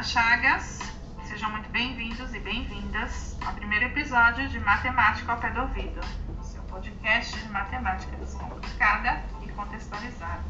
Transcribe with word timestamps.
Luciana 0.00 0.02
Chagas. 0.02 0.78
Sejam 1.24 1.50
muito 1.50 1.68
bem-vindos 1.68 2.34
e 2.34 2.40
bem-vindas 2.40 3.36
ao 3.44 3.52
primeiro 3.52 3.84
episódio 3.84 4.48
de 4.48 4.58
Matemática 4.58 5.32
ao 5.32 5.38
Pé 5.38 5.50
do 5.50 5.60
Ouvido, 5.60 6.00
seu 6.42 6.62
podcast 6.62 7.38
de 7.38 7.48
matemática 7.50 8.16
descomplicada 8.16 9.22
e 9.42 9.48
contextualizada. 9.52 10.42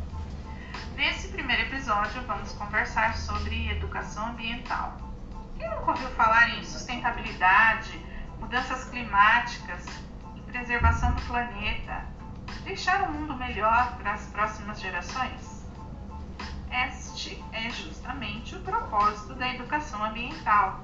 Nesse 0.94 1.28
primeiro 1.28 1.62
episódio, 1.62 2.22
vamos 2.26 2.52
conversar 2.52 3.16
sobre 3.16 3.70
educação 3.70 4.28
ambiental. 4.28 4.96
Quem 5.58 5.68
nunca 5.68 5.90
ouviu 5.90 6.10
falar 6.10 6.50
em 6.50 6.64
sustentabilidade, 6.64 8.04
mudanças 8.38 8.84
climáticas 8.84 9.84
preservação 10.46 11.12
do 11.12 11.22
planeta? 11.22 12.04
Deixar 12.62 13.02
o 13.08 13.12
mundo 13.12 13.34
melhor 13.36 13.96
para 13.96 14.12
as 14.12 14.26
próximas 14.26 14.80
gerações? 14.80 15.49
Este 16.70 17.44
é 17.52 17.68
justamente 17.68 18.54
o 18.54 18.60
propósito 18.60 19.34
da 19.34 19.48
educação 19.52 20.04
ambiental: 20.04 20.80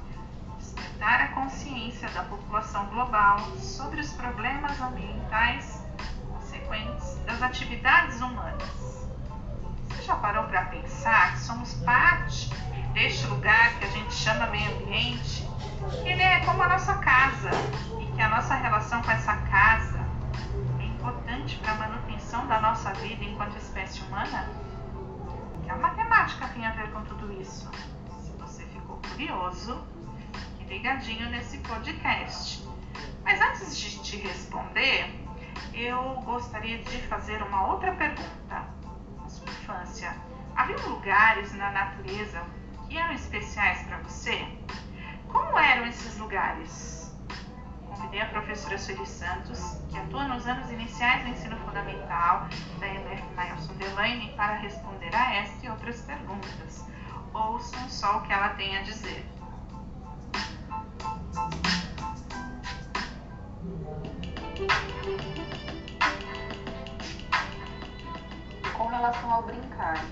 despertar 0.59 1.21
a 1.21 1.29
consciência 1.29 2.09
da 2.09 2.25
população 2.25 2.87
global 2.87 3.39
sobre 3.57 4.01
os 4.01 4.13
problemas 4.13 4.81
ambientais 4.81 5.81
consequentes 6.29 7.19
das 7.25 7.41
atividades 7.41 8.21
humanas. 8.21 9.09
Você 9.89 10.03
já 10.03 10.17
parou 10.17 10.45
para 10.45 10.65
pensar 10.65 11.35
que 11.35 11.39
somos 11.39 11.75
parte 11.75 12.51
deste 12.93 13.25
lugar 13.29 13.79
que 13.79 13.85
a 13.85 13.91
gente 13.91 14.13
chama 14.13 14.49
meio 14.49 14.77
ambiente? 14.79 15.49
Ele 16.05 16.21
é 16.21 16.41
como 16.45 16.63
a 16.65 16.69
nossa 16.69 16.95
casa 16.95 17.51
e 18.01 18.07
que 18.07 18.21
a 18.21 18.29
nossa 18.29 18.57
relação 18.57 19.01
com 19.03 19.11
essa 19.13 19.37
casa 19.37 20.05
é 20.81 20.85
importante 20.85 21.57
para 21.59 21.73
a 21.73 21.77
manutenção 21.77 22.45
da 22.49 22.61
nossa 22.61 22.93
vida 22.95 23.23
enquanto 23.23 23.57
espécie 23.57 24.03
humana? 24.03 24.49
Que 25.67 25.73
a 25.73 25.77
matemática 25.77 26.47
tem 26.55 26.65
a 26.65 26.71
ver 26.71 26.93
com 26.93 27.03
tudo 27.03 27.33
isso? 27.43 27.69
Se 28.21 28.31
você 28.39 28.65
ficou 28.67 28.99
curioso, 28.99 29.85
fique 30.59 30.75
ligadinho 30.75 31.29
nesse 31.29 31.59
podcast. 31.59 32.65
Mas 33.25 33.41
antes 33.41 33.77
de 33.77 34.01
te 34.01 34.17
responder, 34.19 35.13
eu 35.75 36.01
gostaria 36.25 36.79
de 36.79 37.03
fazer 37.09 37.43
uma 37.43 37.67
outra 37.67 37.93
pergunta. 37.97 38.69
Na 39.21 39.29
sua 39.29 39.49
infância, 39.49 40.17
havia 40.55 40.79
lugares 40.87 41.53
na 41.55 41.73
natureza 41.73 42.45
que 42.89 42.97
eram 42.97 43.15
especiais 43.15 43.83
para 43.89 43.99
você? 43.99 44.47
Como 45.27 45.59
eram 45.59 45.85
esses 45.89 46.17
lugares? 46.17 47.06
Convidei 47.97 48.21
a 48.21 48.27
professora 48.27 48.79
Sueli 48.79 49.07
Santos, 49.07 49.81
que 49.89 49.97
atua 49.97 50.29
nos 50.29 50.47
anos 50.47 50.71
iniciais 50.71 51.23
do 51.23 51.31
ensino 51.31 51.57
fundamental 51.57 52.47
da 52.79 52.87
ELF 52.87 53.23
Mailson 53.35 53.73
Delaine, 53.75 54.33
para 54.37 54.57
responder 54.57 55.15
a 55.15 55.35
esta 55.37 55.67
e 55.67 55.71
outras 55.71 56.03
perguntas. 56.03 56.85
Ouçam 57.33 57.89
só 57.89 58.19
o 58.19 58.23
que 58.23 58.33
ela 58.33 58.51
tem 58.51 58.77
a 58.77 58.83
dizer. 58.83 59.27
Com 68.77 68.87
relação 68.89 69.33
ao 69.33 69.43
brincar, 69.43 70.05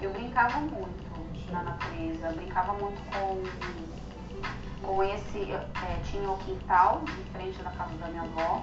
eu 0.00 0.12
brincava 0.12 0.60
muito 0.60 1.50
na 1.50 1.62
natureza, 1.64 2.32
brincava 2.32 2.72
muito 2.74 3.00
com 3.10 3.42
com 4.82 5.02
esse, 5.02 5.52
é, 5.52 6.00
tinha 6.04 6.30
o 6.30 6.38
quintal 6.38 7.02
em 7.06 7.32
frente 7.32 7.62
da 7.62 7.70
casa 7.70 7.94
da 7.96 8.08
minha 8.08 8.22
avó. 8.22 8.62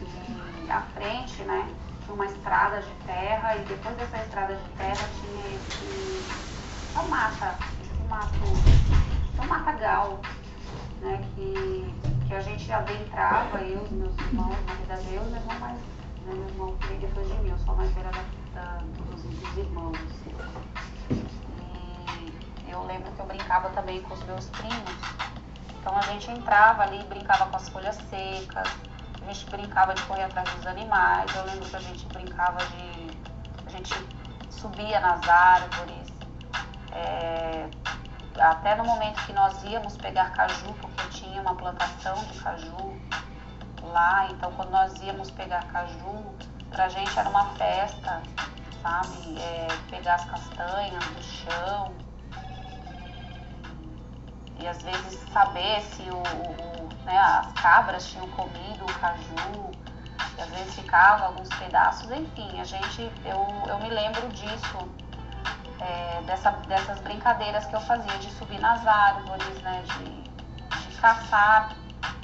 E 0.00 0.70
à 0.70 0.80
frente, 0.94 1.42
né, 1.42 1.68
tinha 2.02 2.14
uma 2.14 2.26
estrada 2.26 2.80
de 2.80 2.90
terra 3.06 3.56
e 3.56 3.64
depois 3.64 3.96
dessa 3.96 4.16
estrada 4.18 4.54
de 4.54 4.68
terra 4.70 5.08
tinha 5.20 5.56
esse, 5.56 6.24
uma 6.92 7.02
mata, 7.04 7.58
esse 7.82 8.08
mato, 8.08 9.42
um 9.42 9.46
matagal, 9.46 10.20
né, 11.00 11.22
que, 11.34 11.94
que 12.26 12.34
a 12.34 12.40
gente 12.40 12.72
adentrava, 12.72 13.58
eu 13.58 13.86
e 13.90 13.94
meus 13.94 14.16
irmãos, 14.18 14.56
na 14.66 14.74
verdade 14.74 15.14
eu 15.14 15.22
e 15.22 15.26
meu 15.26 15.40
irmão 15.40 15.58
mais, 15.60 15.76
né, 15.76 16.34
meu 16.34 16.48
irmão 16.48 16.76
depois 17.00 17.28
de 17.28 17.34
mim, 17.34 17.50
eu 17.50 17.58
sou 17.58 17.74
mais 17.76 17.90
velha 17.92 18.10
da, 18.10 18.60
da, 18.60 18.82
dos, 19.10 19.22
dos 19.22 19.56
irmãos 19.56 19.98
eu 22.70 22.84
lembro 22.84 23.10
que 23.12 23.20
eu 23.20 23.26
brincava 23.26 23.70
também 23.70 24.00
com 24.02 24.14
os 24.14 24.22
meus 24.24 24.46
primos. 24.50 24.94
Então 25.80 25.96
a 25.96 26.02
gente 26.02 26.30
entrava 26.30 26.82
ali, 26.82 27.02
brincava 27.04 27.46
com 27.46 27.56
as 27.56 27.68
folhas 27.68 27.96
secas, 28.08 28.68
a 29.22 29.32
gente 29.32 29.50
brincava 29.50 29.94
de 29.94 30.02
correr 30.02 30.24
atrás 30.24 30.48
dos 30.54 30.66
animais. 30.66 31.34
Eu 31.34 31.44
lembro 31.44 31.68
que 31.68 31.76
a 31.76 31.80
gente 31.80 32.06
brincava 32.06 32.58
de. 32.66 33.10
A 33.66 33.70
gente 33.70 33.94
subia 34.50 35.00
nas 35.00 35.26
árvores. 35.28 36.08
É, 36.92 37.68
até 38.38 38.74
no 38.74 38.84
momento 38.84 39.24
que 39.26 39.32
nós 39.32 39.62
íamos 39.64 39.96
pegar 39.96 40.32
caju, 40.32 40.74
porque 40.80 41.08
tinha 41.10 41.40
uma 41.40 41.54
plantação 41.54 42.14
de 42.24 42.38
caju 42.40 43.00
lá, 43.82 44.28
então 44.30 44.52
quando 44.52 44.70
nós 44.70 45.00
íamos 45.02 45.30
pegar 45.30 45.64
caju, 45.66 46.34
pra 46.70 46.88
gente 46.88 47.18
era 47.18 47.28
uma 47.28 47.46
festa, 47.54 48.22
sabe? 48.82 49.38
É, 49.38 49.68
pegar 49.88 50.14
as 50.16 50.24
castanhas 50.24 51.04
do 51.04 51.22
chão 51.22 52.09
e 54.60 54.66
às 54.66 54.82
vezes 54.82 55.18
saber 55.32 55.80
se 55.82 56.02
o, 56.02 56.16
o 56.16 57.04
né, 57.04 57.18
as 57.18 57.52
cabras 57.52 58.06
tinham 58.08 58.28
comido 58.28 58.84
o 58.84 58.94
caju, 59.00 59.70
e 60.36 60.40
às 60.40 60.48
vezes 60.50 60.74
ficava 60.74 61.26
alguns 61.26 61.48
pedaços, 61.48 62.10
enfim, 62.10 62.60
a 62.60 62.64
gente, 62.64 63.10
eu, 63.24 63.46
eu 63.66 63.78
me 63.78 63.88
lembro 63.88 64.28
disso, 64.28 64.88
é, 65.80 66.22
dessa, 66.22 66.50
dessas 66.68 67.00
brincadeiras 67.00 67.64
que 67.66 67.74
eu 67.74 67.80
fazia, 67.80 68.18
de 68.18 68.30
subir 68.32 68.60
nas 68.60 68.86
árvores, 68.86 69.62
né, 69.62 69.82
de, 69.82 70.86
de 70.88 70.96
caçar 71.00 71.74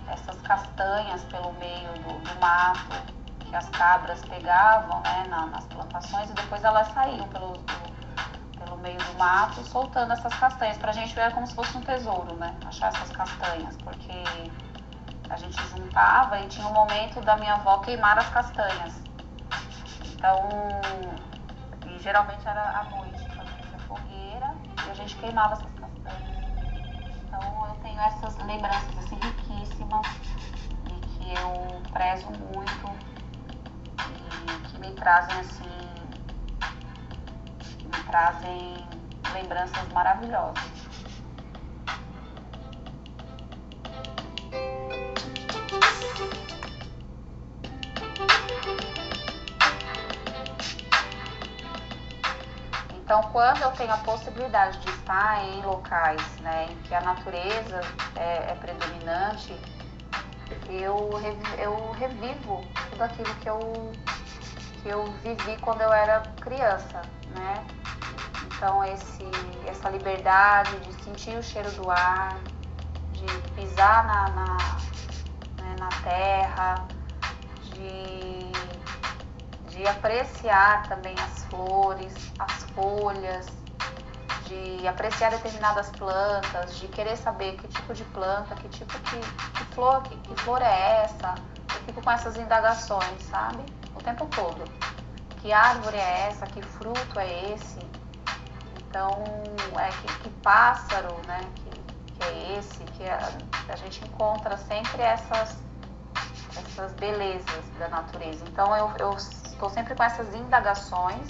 essas 0.09 0.41
castanhas 0.43 1.23
pelo 1.25 1.53
meio 1.55 1.93
do, 1.95 2.19
do 2.21 2.41
mato 2.41 3.17
que 3.41 3.55
as 3.55 3.69
cabras 3.71 4.21
pegavam 4.25 5.01
né, 5.01 5.25
na, 5.29 5.47
nas 5.47 5.65
plantações 5.67 6.31
e 6.31 6.33
depois 6.33 6.63
elas 6.65 6.89
saíam 6.93 7.27
pelo, 7.29 7.53
pelo 8.77 8.83
meio 8.83 8.99
do 8.99 9.19
mato, 9.19 9.65
soltando 9.65 10.13
essas 10.13 10.35
castanhas. 10.35 10.77
Pra 10.77 10.93
gente 10.93 11.19
era 11.19 11.33
como 11.33 11.47
se 11.47 11.55
fosse 11.55 11.77
um 11.77 11.83
tesouro, 11.83 12.35
né? 12.37 12.55
Achar 12.67 12.89
essas 12.89 13.11
castanhas, 13.11 13.77
porque 13.79 14.13
a 15.29 15.37
gente 15.37 15.57
juntava 15.69 16.39
e 16.41 16.47
tinha 16.49 16.67
um 16.67 16.73
momento 16.73 17.21
da 17.23 17.37
minha 17.37 17.55
avó 17.55 17.79
queimar 17.79 18.19
as 18.19 18.29
castanhas. 18.31 18.95
Então, 20.13 20.49
e 21.87 21.99
geralmente 22.01 22.47
era 22.47 22.81
à 22.81 22.85
noite, 22.85 23.25
fazia 23.29 23.79
fogueira 23.87 24.55
e 24.87 24.91
a 24.91 24.95
gente 24.95 25.17
queimava 25.17 25.55
essas 25.55 25.73
castanhas. 25.73 26.37
Então, 27.27 27.67
eu 27.69 27.75
tenho 27.83 28.01
essas 28.01 28.37
lembranças 28.39 28.99
assim 28.99 29.17
riquíssimas 29.17 30.07
e 30.87 31.01
que 31.07 31.35
eu 31.35 31.83
prezo 31.93 32.31
muito 32.31 33.17
e 34.11 34.69
que 34.69 34.79
me 34.79 34.93
trazem 34.93 35.39
assim 35.41 35.76
trazem 38.17 38.75
lembranças 39.35 39.87
maravilhosas. 39.93 40.65
Então, 52.95 53.23
quando 53.25 53.61
eu 53.61 53.71
tenho 53.73 53.93
a 53.93 53.99
possibilidade 53.99 54.79
de 54.79 54.89
estar 54.89 55.45
em 55.45 55.61
locais 55.61 56.23
né, 56.41 56.69
em 56.71 56.77
que 56.85 56.95
a 56.95 57.03
natureza 57.03 57.83
é, 58.17 58.51
é 58.51 58.55
predominante, 58.55 59.55
eu, 60.71 61.11
eu 61.59 61.91
revivo 61.93 62.65
tudo 62.89 63.03
aquilo 63.03 63.35
que 63.35 63.49
eu, 63.51 63.93
que 64.83 64.89
eu 64.89 65.05
vivi 65.23 65.59
quando 65.59 65.83
eu 65.83 65.93
era 65.93 66.21
criança, 66.41 67.03
né? 67.35 67.63
Então, 68.57 68.83
esse, 68.85 69.23
essa 69.67 69.91
liberdade 69.91 70.79
de 70.81 71.05
sentir 71.05 71.37
o 71.37 71.43
cheiro 71.43 71.71
do 71.73 71.91
ar, 71.91 72.39
de 73.13 73.27
pisar 73.51 74.07
na, 74.07 74.29
na, 74.31 74.57
né, 75.63 75.77
na 75.79 75.89
terra, 76.03 76.87
de, 77.75 78.51
de 79.69 79.87
apreciar 79.87 80.89
também 80.89 81.15
as 81.23 81.45
flores, 81.45 82.15
as 82.39 82.63
folhas, 82.71 83.47
de 84.47 84.89
apreciar 84.89 85.33
determinadas 85.33 85.91
plantas, 85.91 86.79
de 86.79 86.89
querer 86.89 87.17
saber 87.19 87.57
que 87.57 87.69
tipo 87.69 87.93
de 87.93 88.05
planta, 88.05 88.55
que 88.55 88.69
tipo 88.71 88.99
de 88.99 89.19
que 89.21 89.65
flor, 89.75 90.03
que, 90.03 90.17
que 90.17 90.35
flor 90.41 90.63
é 90.63 91.05
essa. 91.05 91.35
Eu 91.75 91.81
fico 91.85 92.01
com 92.01 92.11
essas 92.11 92.39
indagações, 92.39 93.23
sabe? 93.31 93.63
O 93.95 94.03
tempo 94.03 94.27
todo. 94.29 94.65
Que 95.43 95.53
árvore 95.53 95.99
é 95.99 96.29
essa? 96.29 96.47
Que 96.47 96.63
fruto 96.63 97.21
é 97.21 97.53
esse? 97.53 97.79
Então, 98.97 99.79
é 99.79 99.91
que, 99.91 100.07
que 100.21 100.31
pássaro, 100.41 101.15
né, 101.27 101.47
que, 101.57 102.15
que, 102.15 102.25
é 102.25 102.59
esse, 102.59 102.83
que 102.97 103.07
a, 103.07 103.31
a 103.69 103.77
gente 103.77 104.03
encontra 104.03 104.57
sempre 104.57 105.03
essas, 105.03 105.59
essas 106.57 106.93
belezas 106.95 107.69
da 107.79 107.89
natureza. 107.89 108.43
Então, 108.49 108.75
eu, 108.75 108.91
eu 108.99 109.13
estou 109.13 109.69
sempre 109.69 109.95
com 109.95 110.03
essas 110.03 110.35
indagações 110.35 111.29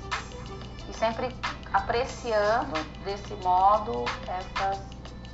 e 0.88 0.94
sempre 0.94 1.34
apreciando 1.72 2.78
desse 3.04 3.34
modo 3.42 4.04
essas, 4.28 4.80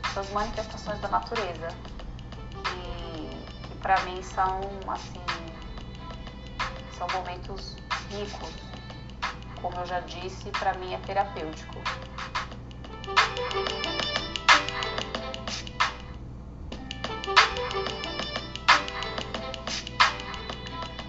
essas 0.03 0.31
manifestações 0.31 0.99
da 1.01 1.09
natureza. 1.09 1.69
Que, 2.65 3.69
que 3.69 3.75
para 3.83 4.01
mim 4.05 4.23
são 4.23 4.59
assim 4.89 5.23
são 6.97 7.07
momentos 7.15 7.77
ricos. 8.09 8.72
Como 9.63 9.79
eu 9.79 9.87
já 9.87 10.01
disse, 10.01 10.51
para 10.51 10.75
mim 10.75 10.93
é 10.93 10.99
terapêutico. 10.99 11.81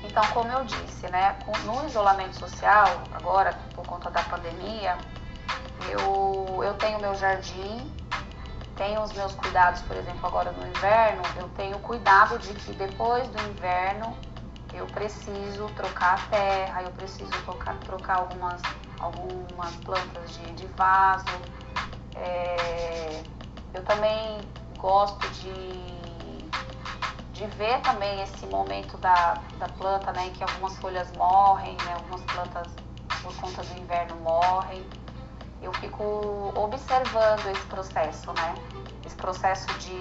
Então, 0.04 0.24
como 0.28 0.52
eu 0.52 0.64
disse, 0.66 1.08
né, 1.10 1.36
no 1.66 1.88
isolamento 1.88 2.36
social, 2.36 3.02
agora 3.16 3.58
por 3.76 3.84
conta 3.88 4.12
da 4.12 4.22
pandemia, 4.22 4.96
eu, 5.90 6.64
eu 6.64 6.76
tenho 6.76 7.00
meu 7.00 7.16
jardim, 7.16 7.92
tenho 8.76 9.02
os 9.02 9.12
meus 9.14 9.34
cuidados, 9.34 9.82
por 9.82 9.96
exemplo, 9.98 10.28
agora 10.28 10.52
no 10.52 10.68
inverno, 10.68 11.24
eu 11.38 11.50
tenho 11.50 11.80
cuidado 11.80 12.38
de 12.38 12.54
que 12.54 12.74
depois 12.74 13.28
do 13.30 13.42
inverno 13.50 14.16
eu 14.74 14.88
preciso 14.88 15.68
trocar 15.75 16.16
a 16.16 16.30
terra, 16.30 16.84
eu 16.84 16.92
preciso 16.92 17.31
trocar, 17.44 17.78
trocar 17.80 18.18
algumas, 18.18 18.62
algumas 19.00 19.75
plantas 19.78 20.31
de, 20.31 20.54
de 20.54 20.66
vaso. 20.68 21.25
É, 22.16 23.24
eu 23.74 23.84
também 23.84 24.40
gosto 24.78 25.28
de 25.30 26.14
de 27.34 27.48
ver 27.58 27.81
também 27.81 28.22
esse 28.22 28.46
momento 28.46 28.96
da, 29.00 29.42
da 29.58 29.68
planta, 29.68 30.12
né, 30.14 30.28
em 30.28 30.31
que 30.31 30.44
algumas 30.44 30.78
folhas 30.78 31.12
morrem, 31.14 31.75
né, 31.84 31.94
algumas 31.96 32.22
plantas 32.22 32.68
por 33.22 33.36
conta 33.38 33.64
do 33.64 33.80
inverno 33.80 34.16
morrem. 34.18 34.86
Eu 35.62 35.74
fico 35.74 36.04
observando 36.56 37.48
esse 37.48 37.66
processo, 37.66 38.31
né, 38.34 38.56
esse 39.04 39.16
processo 39.16 39.68
de, 39.80 40.00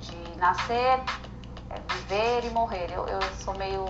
de 0.00 0.38
nascer, 0.38 1.04
é, 1.70 1.80
viver 1.94 2.44
e 2.44 2.50
morrer. 2.50 2.90
Eu, 2.90 3.06
eu 3.08 3.20
sou 3.36 3.54
meio 3.54 3.86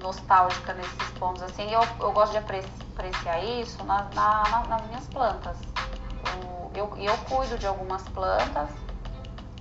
nostálgica 0.00 0.74
nesses 0.74 1.10
pontos, 1.18 1.42
assim, 1.42 1.70
eu, 1.72 1.80
eu 2.00 2.12
gosto 2.12 2.32
de 2.32 2.38
apreciar 2.38 3.42
isso 3.42 3.82
na, 3.84 4.04
na, 4.14 4.42
na, 4.48 4.66
nas 4.66 4.86
minhas 4.86 5.06
plantas. 5.06 5.56
Eu, 6.74 6.92
eu, 6.94 6.96
eu 6.98 7.18
cuido 7.28 7.58
de 7.58 7.66
algumas 7.66 8.02
plantas 8.10 8.68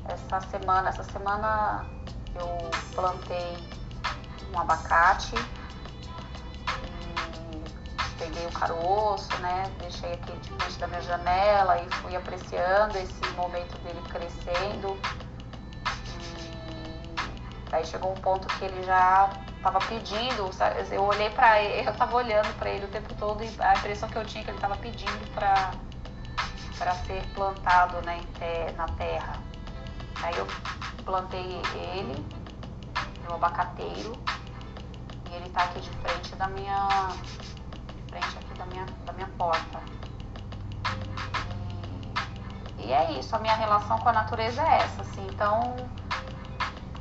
essa 0.06 0.42
semana, 0.42 0.90
essa 0.90 1.04
semana 1.04 1.86
eu 2.36 2.70
plantei 2.94 3.58
um 4.54 4.60
abacate 4.60 5.36
peguei 8.18 8.46
o 8.46 8.52
caroço, 8.52 9.36
né? 9.40 9.72
Deixei 9.80 10.14
aqui 10.14 10.32
de 10.38 10.50
frente 10.50 10.80
da 10.80 10.88
minha 10.88 11.02
janela 11.02 11.78
e 11.80 11.90
fui 11.96 12.16
apreciando 12.16 12.98
esse 12.98 13.34
momento 13.36 13.78
dele 13.80 14.02
crescendo. 14.10 14.98
Aí 17.76 17.86
chegou 17.86 18.10
um 18.10 18.16
ponto 18.16 18.48
que 18.48 18.64
ele 18.64 18.84
já 18.84 19.30
estava 19.58 19.80
pedindo, 19.80 20.50
eu 20.92 21.04
olhei 21.04 21.30
para 21.32 21.62
ele, 21.62 21.84
eu 21.90 21.92
estava 21.92 22.16
olhando 22.16 22.58
para 22.58 22.70
ele 22.70 22.86
o 22.86 22.88
tempo 22.88 23.14
todo 23.16 23.44
e 23.44 23.54
a 23.60 23.74
impressão 23.74 24.08
que 24.08 24.16
eu 24.16 24.24
tinha 24.24 24.42
é 24.42 24.46
que 24.46 24.52
ele 24.52 24.58
estava 24.58 24.78
pedindo 24.78 25.34
para 25.34 25.72
para 26.78 26.94
ser 26.96 27.22
plantado 27.34 28.02
né, 28.06 28.22
na 28.78 28.86
terra. 28.86 29.34
Aí 30.24 30.38
eu 30.38 30.48
plantei 31.04 31.62
ele 31.74 32.26
no 33.28 33.36
abacateiro 33.36 34.18
e 35.30 35.36
ele 35.36 35.50
tá 35.50 35.64
aqui 35.64 35.82
de 35.82 35.90
frente 35.90 36.36
da 36.36 36.48
minha. 36.48 37.10
de 37.94 38.10
frente 38.10 38.38
aqui 38.38 38.58
da 38.58 38.66
minha, 38.68 38.86
da 39.06 39.14
minha 39.14 39.28
porta. 39.38 39.82
E, 42.78 42.88
e 42.88 42.94
é 42.94 43.12
isso, 43.20 43.36
a 43.36 43.40
minha 43.40 43.56
relação 43.56 43.98
com 44.00 44.10
a 44.10 44.14
natureza 44.14 44.62
é 44.62 44.78
essa, 44.78 45.02
assim. 45.02 45.26
Então 45.28 45.76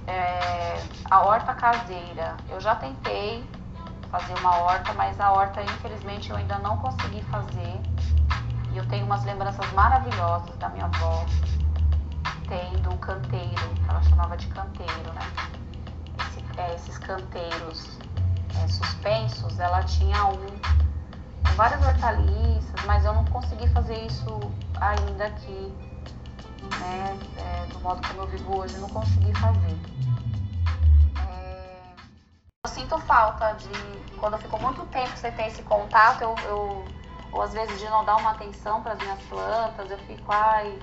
é, 0.06 0.83
a 1.11 1.21
horta 1.25 1.55
caseira, 1.55 2.37
eu 2.49 2.61
já 2.61 2.75
tentei 2.77 3.45
fazer 4.11 4.39
uma 4.39 4.56
horta, 4.59 4.93
mas 4.95 5.19
a 5.21 5.33
horta 5.33 5.62
infelizmente 5.62 6.31
eu 6.31 6.37
ainda 6.37 6.59
não 6.59 6.77
consegui 6.79 7.23
fazer. 7.23 7.81
E 8.73 8.77
eu 8.77 8.87
tenho 8.89 9.06
umas 9.06 9.25
lembranças 9.25 9.71
maravilhosas 9.73 10.56
da 10.56 10.69
minha 10.69 10.87
avó, 10.87 11.25
tendo 12.49 12.93
um 12.93 12.97
canteiro, 12.99 13.75
ela 13.89 14.03
chamava 14.03 14.37
de 14.37 14.47
canteiro, 14.49 15.12
né? 15.15 15.23
Esse, 16.19 16.61
é, 16.61 16.75
esses 16.75 16.99
canteiros 16.99 17.99
é, 18.62 18.69
suspensos, 18.69 19.59
ela 19.59 19.83
tinha 19.85 20.25
um 20.27 20.47
com 21.45 21.56
várias 21.56 21.87
hortaliças, 21.87 22.85
mas 22.85 23.05
eu 23.05 23.15
não 23.15 23.25
consegui 23.27 23.69
fazer 23.69 24.06
isso 24.06 24.41
ainda 24.81 25.27
aqui, 25.27 25.73
né? 26.81 27.19
É, 27.37 27.67
do 27.73 27.81
modo 27.81 28.06
como 28.06 28.23
eu 28.23 28.26
vivo 28.26 28.59
hoje, 28.59 28.75
eu 28.75 28.81
não 28.81 28.88
consegui 28.91 29.32
fazer. 29.35 29.76
É, 31.21 31.94
eu 32.65 32.71
sinto 32.71 32.99
falta 33.00 33.53
de 33.53 33.69
quando 34.19 34.35
eu 34.35 34.38
fico 34.38 34.61
muito 34.61 34.85
tempo 34.87 35.17
sem 35.17 35.32
ter 35.32 35.47
esse 35.47 35.62
contato, 35.62 36.23
eu, 36.23 36.35
eu 36.47 36.85
ou 37.35 37.43
às 37.43 37.53
vezes 37.53 37.81
de 37.81 37.85
não 37.87 38.05
dar 38.05 38.17
uma 38.17 38.31
atenção 38.31 38.81
para 38.81 38.93
as 38.93 38.99
minhas 39.00 39.21
plantas, 39.25 39.91
eu 39.91 39.99
fico, 39.99 40.31
ai, 40.31 40.81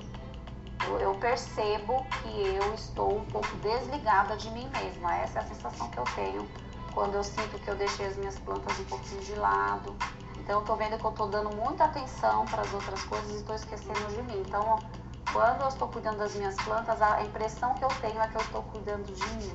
eu 1.00 1.16
percebo 1.16 2.06
que 2.22 2.56
eu 2.56 2.74
estou 2.74 3.20
um 3.20 3.26
pouco 3.26 3.56
desligada 3.58 4.36
de 4.36 4.50
mim 4.52 4.70
mesma. 4.70 5.16
Essa 5.16 5.40
é 5.40 5.42
a 5.44 5.46
sensação 5.46 5.90
que 5.90 5.98
eu 5.98 6.04
tenho 6.16 6.48
quando 6.94 7.16
eu 7.16 7.24
sinto 7.24 7.58
que 7.60 7.70
eu 7.70 7.76
deixei 7.76 8.06
as 8.06 8.18
minhas 8.18 8.38
plantas 8.40 8.78
um 8.80 8.84
pouquinho 8.86 9.22
de 9.22 9.36
lado. 9.36 9.96
Então 10.38 10.60
eu 10.60 10.66
tô 10.66 10.76
vendo 10.76 10.98
que 10.98 11.06
eu 11.06 11.12
tô 11.12 11.28
dando 11.28 11.50
muita 11.52 11.86
atenção 11.86 12.46
para 12.46 12.64
as 12.64 12.74
outras 12.74 13.02
coisas 13.04 13.32
e 13.32 13.36
estou 13.36 13.56
esquecendo 13.56 14.08
de 14.08 14.22
mim. 14.24 14.44
Então, 14.46 14.80
quando 15.32 15.62
eu 15.62 15.68
estou 15.70 15.88
cuidando 15.88 16.18
das 16.18 16.36
minhas 16.36 16.56
plantas, 16.56 17.02
a 17.02 17.24
impressão 17.24 17.74
que 17.76 17.84
eu 17.84 17.90
tenho 18.02 18.20
é 18.22 18.28
que 18.28 18.36
eu 18.36 18.42
estou 18.42 18.64
cuidando 18.64 19.06
de 19.06 19.28
mim. 19.36 19.54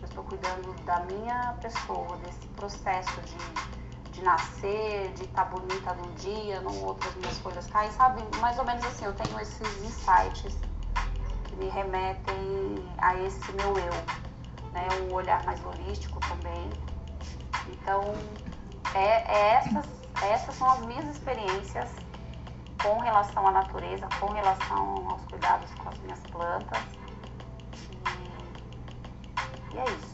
Eu 0.00 0.08
estou 0.08 0.24
cuidando 0.24 0.74
da 0.84 1.00
minha 1.00 1.56
pessoa, 1.62 2.16
desse 2.18 2.46
processo 2.48 3.20
de, 3.22 4.10
de 4.10 4.22
nascer, 4.22 5.12
de 5.14 5.24
estar 5.24 5.44
tá 5.44 5.50
bonita 5.50 5.94
num 5.94 6.12
dia, 6.14 6.60
num 6.60 6.84
outro 6.84 7.08
as 7.08 7.14
minhas 7.16 7.38
folhas 7.38 7.66
caem, 7.68 7.90
sabe? 7.92 8.22
Mais 8.40 8.58
ou 8.58 8.64
menos 8.64 8.84
assim, 8.84 9.04
eu 9.04 9.14
tenho 9.14 9.38
esses 9.40 9.82
insights 9.84 10.58
que 11.44 11.56
me 11.56 11.68
remetem 11.68 12.88
a 12.98 13.14
esse 13.20 13.52
meu 13.52 13.78
eu, 13.78 14.72
né? 14.72 14.88
Um 15.02 15.14
olhar 15.14 15.44
mais 15.44 15.64
holístico 15.64 16.18
também. 16.20 16.68
Então, 17.68 18.02
é, 18.94 19.32
é 19.32 19.54
essas, 19.54 19.86
essas 20.20 20.54
são 20.56 20.68
as 20.68 20.80
minhas 20.80 21.06
experiências 21.06 21.90
com 22.82 22.98
relação 22.98 23.46
à 23.46 23.50
natureza, 23.52 24.08
com 24.18 24.26
relação 24.32 25.08
aos 25.08 25.24
cuidados 25.26 25.72
com 25.74 25.88
as 25.88 25.98
minhas 26.00 26.20
plantas. 26.20 26.78
E, 29.70 29.74
e 29.74 29.78
é 29.78 29.84
isso. 29.84 30.12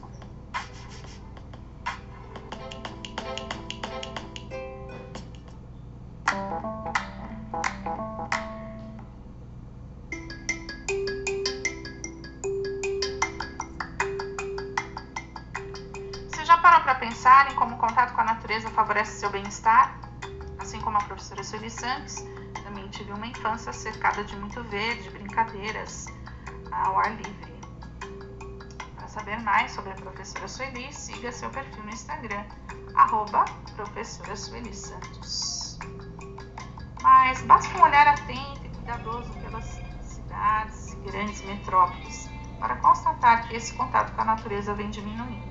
pensar 16.98 17.50
em 17.50 17.54
como 17.54 17.74
o 17.74 17.78
contato 17.78 18.12
com 18.12 18.20
a 18.20 18.24
natureza 18.24 18.68
favorece 18.70 19.20
seu 19.20 19.30
bem-estar, 19.30 19.98
assim 20.58 20.80
como 20.80 20.96
a 20.96 21.00
professora 21.00 21.42
Sueli 21.42 21.70
Santos, 21.70 22.16
também 22.62 22.88
tive 22.88 23.12
uma 23.12 23.26
infância 23.26 23.72
cercada 23.72 24.24
de 24.24 24.36
muito 24.36 24.62
verde, 24.64 25.10
brincadeiras 25.10 26.06
ao 26.70 26.98
ar 26.98 27.16
livre. 27.16 27.58
Para 28.96 29.08
saber 29.08 29.40
mais 29.40 29.72
sobre 29.72 29.92
a 29.92 29.94
professora 29.94 30.48
Sueli, 30.48 30.92
siga 30.92 31.32
seu 31.32 31.50
perfil 31.50 31.82
no 31.84 31.90
Instagram, 31.90 32.44
arroba 32.94 33.44
professora 33.74 34.36
Sueli 34.36 34.74
Santos. 34.74 35.78
Mas 37.02 37.40
basta 37.42 37.76
um 37.78 37.82
olhar 37.82 38.06
atento 38.06 38.64
e 38.64 38.68
cuidadoso 38.68 39.32
pelas 39.34 39.80
cidades 40.02 40.92
e 40.92 40.96
grandes 40.96 41.40
metrópoles 41.42 42.28
para 42.58 42.76
constatar 42.76 43.48
que 43.48 43.56
esse 43.56 43.72
contato 43.74 44.12
com 44.14 44.22
a 44.22 44.24
natureza 44.24 44.74
vem 44.74 44.90
diminuindo 44.90 45.48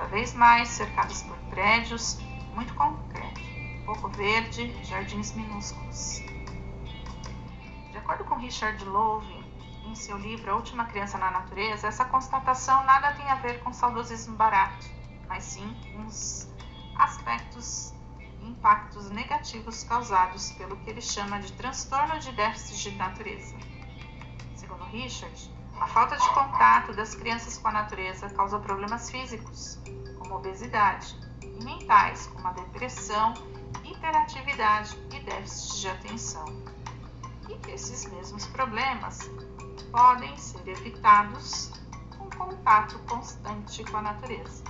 cada 0.00 0.04
vez 0.06 0.32
mais 0.32 0.68
cercados 0.68 1.22
por 1.24 1.36
prédios, 1.50 2.18
muito 2.54 2.72
concreto, 2.74 3.40
pouco 3.90 4.08
verde, 4.10 4.72
jardins 4.84 5.32
minúsculos. 5.32 6.22
De 7.90 7.98
acordo 7.98 8.22
com 8.24 8.36
Richard 8.36 8.84
Louve, 8.84 9.44
em 9.84 9.96
seu 9.96 10.16
livro 10.16 10.52
A 10.52 10.54
Última 10.54 10.84
Criança 10.84 11.18
na 11.18 11.28
Natureza, 11.32 11.88
essa 11.88 12.04
constatação 12.04 12.84
nada 12.84 13.12
tem 13.14 13.28
a 13.28 13.34
ver 13.34 13.60
com 13.64 13.72
saudosismo 13.72 14.36
barato, 14.36 14.86
mas 15.28 15.42
sim 15.42 15.76
com 15.92 16.06
os 16.06 16.48
aspectos 16.96 17.92
e 18.40 18.48
impactos 18.48 19.10
negativos 19.10 19.82
causados 19.82 20.52
pelo 20.52 20.76
que 20.76 20.90
ele 20.90 21.00
chama 21.02 21.40
de 21.40 21.52
transtorno 21.54 22.16
de 22.20 22.30
déficit 22.30 22.90
de 22.90 22.96
natureza. 22.96 23.56
Segundo 24.54 24.84
Richard, 24.84 25.50
a 25.80 25.88
falta 25.88 26.16
de 26.16 26.28
contato 26.28 26.92
das 26.92 27.16
crianças 27.16 27.58
com 27.58 27.66
a 27.66 27.72
natureza 27.72 28.30
causa 28.30 28.56
problemas 28.60 29.10
físicos, 29.10 29.80
como 30.16 30.36
obesidade, 30.36 31.16
e 31.42 31.64
mentais, 31.64 32.28
como 32.28 32.46
a 32.46 32.52
depressão 32.52 33.34
hiperatividade 33.84 34.98
e 35.12 35.20
déficit 35.20 35.80
de 35.80 35.88
atenção. 35.88 36.44
E 37.48 37.70
esses 37.70 38.06
mesmos 38.06 38.46
problemas 38.46 39.30
podem 39.90 40.36
ser 40.36 40.66
evitados 40.68 41.72
com 42.16 42.30
contato 42.30 42.98
constante 43.08 43.84
com 43.84 43.96
a 43.96 44.02
natureza. 44.02 44.62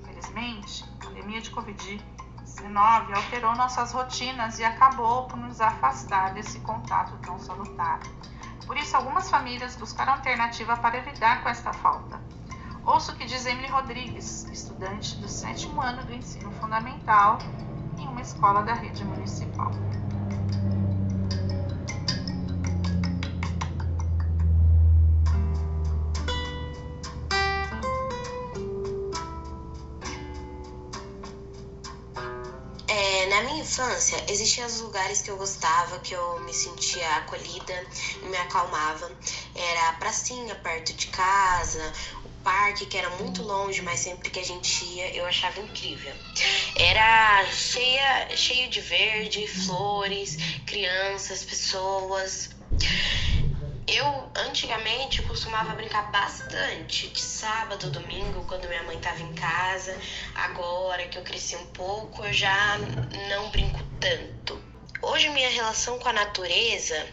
Infelizmente, 0.00 0.84
a 0.84 1.04
pandemia 1.04 1.40
de 1.40 1.50
Covid-19 1.50 3.14
alterou 3.14 3.54
nossas 3.54 3.92
rotinas 3.92 4.58
e 4.58 4.64
acabou 4.64 5.24
por 5.26 5.36
nos 5.36 5.60
afastar 5.60 6.32
desse 6.34 6.60
contato 6.60 7.16
tão 7.18 7.38
salutar. 7.38 8.00
Por 8.66 8.76
isso, 8.76 8.96
algumas 8.96 9.28
famílias 9.28 9.76
buscaram 9.76 10.14
alternativa 10.14 10.76
para 10.76 11.00
lidar 11.00 11.42
com 11.42 11.48
esta 11.48 11.72
falta. 11.72 12.20
Ouça 12.84 13.12
o 13.12 13.16
que 13.16 13.24
diz 13.24 13.46
Emily 13.46 13.68
Rodrigues, 13.68 14.44
estudante 14.50 15.16
do 15.20 15.28
sétimo 15.28 15.80
ano 15.80 16.04
do 16.04 16.12
ensino 16.12 16.50
fundamental 16.50 17.38
em 17.96 18.08
uma 18.08 18.20
escola 18.20 18.62
da 18.62 18.74
rede 18.74 19.04
municipal. 19.04 19.70
na 33.32 33.40
minha 33.44 33.62
infância, 33.62 34.22
existiam 34.28 34.66
os 34.66 34.80
lugares 34.82 35.22
que 35.22 35.30
eu 35.30 35.38
gostava, 35.38 35.98
que 36.00 36.14
eu 36.14 36.40
me 36.40 36.52
sentia 36.52 37.16
acolhida 37.16 37.74
me 38.24 38.36
acalmava. 38.36 39.10
Era 39.54 39.88
a 39.88 39.92
pracinha 39.94 40.54
perto 40.56 40.92
de 40.92 41.06
casa, 41.06 41.92
parque 42.42 42.86
que 42.86 42.96
era 42.96 43.10
muito 43.10 43.42
longe, 43.42 43.80
mas 43.82 44.00
sempre 44.00 44.30
que 44.30 44.38
a 44.38 44.44
gente 44.44 44.84
ia, 44.84 45.14
eu 45.14 45.26
achava 45.26 45.60
incrível. 45.60 46.14
Era 46.76 47.44
cheia, 47.46 48.36
cheio 48.36 48.68
de 48.68 48.80
verde, 48.80 49.46
flores, 49.46 50.36
crianças, 50.66 51.44
pessoas. 51.44 52.50
Eu 53.86 54.30
antigamente 54.34 55.22
costumava 55.22 55.74
brincar 55.74 56.10
bastante 56.10 57.08
de 57.08 57.20
sábado, 57.20 57.90
domingo, 57.90 58.44
quando 58.46 58.68
minha 58.68 58.82
mãe 58.84 58.96
estava 58.96 59.20
em 59.22 59.34
casa. 59.34 59.96
Agora 60.34 61.06
que 61.08 61.18
eu 61.18 61.22
cresci 61.22 61.56
um 61.56 61.66
pouco, 61.66 62.24
eu 62.24 62.32
já 62.32 62.78
não 63.28 63.50
brinco 63.50 63.80
tanto. 64.00 64.62
Hoje 65.02 65.28
minha 65.30 65.50
relação 65.50 65.98
com 65.98 66.08
a 66.08 66.12
natureza 66.12 67.06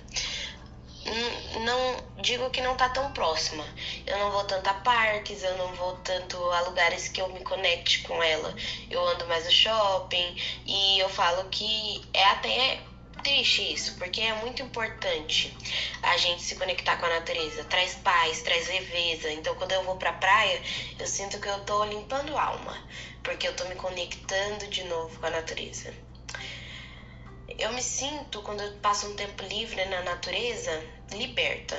não 1.61 2.21
digo 2.21 2.49
que 2.49 2.61
não 2.61 2.75
tá 2.75 2.89
tão 2.89 3.11
próxima. 3.13 3.65
Eu 4.05 4.17
não 4.19 4.31
vou 4.31 4.43
tanto 4.43 4.67
a 4.69 4.73
parques, 4.75 5.43
eu 5.43 5.57
não 5.57 5.73
vou 5.73 5.93
tanto 5.97 6.37
a 6.51 6.61
lugares 6.61 7.07
que 7.07 7.21
eu 7.21 7.29
me 7.29 7.41
conecte 7.41 8.03
com 8.03 8.21
ela. 8.21 8.55
Eu 8.89 9.05
ando 9.07 9.27
mais 9.27 9.45
no 9.45 9.51
shopping 9.51 10.35
e 10.65 10.99
eu 10.99 11.09
falo 11.09 11.49
que 11.49 12.01
é 12.13 12.25
até 12.25 12.81
triste 13.23 13.73
isso, 13.73 13.97
porque 13.97 14.21
é 14.21 14.33
muito 14.35 14.61
importante 14.61 15.55
a 16.01 16.17
gente 16.17 16.41
se 16.41 16.55
conectar 16.55 16.97
com 16.97 17.05
a 17.05 17.09
natureza. 17.09 17.63
Traz 17.65 17.95
paz, 17.95 18.41
traz 18.41 18.67
leveza. 18.67 19.31
Então, 19.31 19.55
quando 19.55 19.71
eu 19.73 19.83
vou 19.83 19.97
pra 19.97 20.13
praia, 20.13 20.61
eu 20.97 21.07
sinto 21.07 21.39
que 21.39 21.47
eu 21.47 21.59
tô 21.65 21.83
limpando 21.85 22.37
alma, 22.37 22.77
porque 23.23 23.47
eu 23.47 23.55
tô 23.55 23.65
me 23.65 23.75
conectando 23.75 24.67
de 24.67 24.83
novo 24.85 25.19
com 25.19 25.25
a 25.25 25.29
natureza. 25.29 26.08
Eu 27.59 27.73
me 27.73 27.81
sinto, 27.81 28.41
quando 28.41 28.61
eu 28.61 28.71
passo 28.77 29.05
um 29.07 29.15
tempo 29.15 29.43
livre 29.43 29.83
na 29.85 30.01
natureza, 30.03 30.81
liberta. 31.11 31.75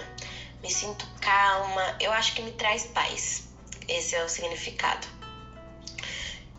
Me 0.63 0.71
sinto 0.71 1.07
calma. 1.21 1.97
Eu 1.99 2.13
acho 2.13 2.35
que 2.35 2.43
me 2.43 2.53
traz 2.53 2.85
paz. 2.89 3.49
Esse 3.89 4.15
é 4.15 4.23
o 4.23 4.29
significado. 4.29 5.09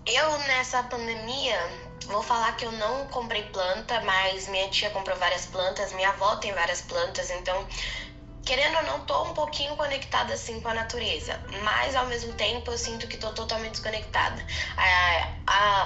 Eu, 0.08 0.38
nessa 0.40 0.82
pandemia, 0.84 1.60
Vou 2.08 2.22
falar 2.22 2.58
que 2.58 2.66
eu 2.66 2.72
não 2.74 3.08
comprei 3.08 3.44
planta, 3.44 4.02
mas 4.02 4.48
minha 4.48 4.68
tia 4.70 4.90
comprou 4.90 5.16
várias 5.18 5.46
plantas, 5.46 5.94
minha 5.94 6.10
avó 6.10 6.36
tem 6.38 6.52
várias 6.52 6.82
plantas, 6.82 7.30
então 7.30 7.66
querendo 8.46 8.78
ou 8.78 8.84
não, 8.84 9.00
tô 9.06 9.24
um 9.24 9.34
pouquinho 9.34 9.76
conectada 9.76 10.34
assim 10.34 10.60
com 10.62 10.70
a 10.70 10.74
natureza, 10.74 11.40
mas 11.64 11.96
ao 11.96 12.06
mesmo 12.08 12.34
tempo 12.34 12.72
eu 12.72 12.78
sinto 12.78 13.08
que 13.08 13.18
tô 13.18 13.32
totalmente 13.34 13.74
desconectada. 13.74 14.46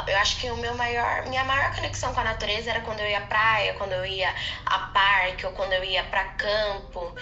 eu 0.08 0.18
acho 0.18 0.38
que 0.38 0.50
o 0.50 0.58
meu 0.58 0.74
maior, 0.76 1.28
minha 1.28 1.44
maior 1.44 1.76
conexão 1.76 2.14
com 2.14 2.20
a 2.20 2.24
natureza 2.24 2.70
era 2.70 2.82
quando 2.82 3.00
eu 3.00 3.10
ia 3.10 3.18
à 3.20 3.22
praia, 3.22 3.74
quando 3.74 3.92
eu 3.92 4.06
ia 4.06 4.34
a 4.66 4.80
parque 4.80 5.46
ou 5.46 5.52
quando 5.54 5.74
eu 5.74 5.84
ia 5.84 6.04
para 6.04 6.24
campo. 6.24 7.14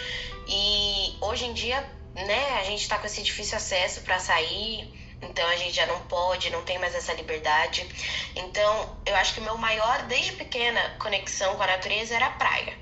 E 0.47 1.17
hoje 1.21 1.45
em 1.45 1.53
dia, 1.53 1.83
né, 2.13 2.59
a 2.59 2.63
gente 2.63 2.87
tá 2.87 2.97
com 2.97 3.07
esse 3.07 3.21
difícil 3.23 3.57
acesso 3.57 4.01
para 4.01 4.19
sair 4.19 5.03
então 5.29 5.47
a 5.47 5.55
gente 5.55 5.73
já 5.73 5.85
não 5.85 5.99
pode, 6.01 6.49
não 6.49 6.63
tem 6.63 6.77
mais 6.79 6.93
essa 6.95 7.13
liberdade. 7.13 7.87
Então 8.35 8.97
eu 9.05 9.15
acho 9.15 9.33
que 9.33 9.39
o 9.39 9.43
meu 9.43 9.57
maior, 9.57 10.03
desde 10.03 10.33
pequena, 10.33 10.95
conexão 10.99 11.55
com 11.55 11.63
a 11.63 11.67
natureza 11.67 12.15
era 12.15 12.27
a 12.27 12.31
praia. 12.31 12.77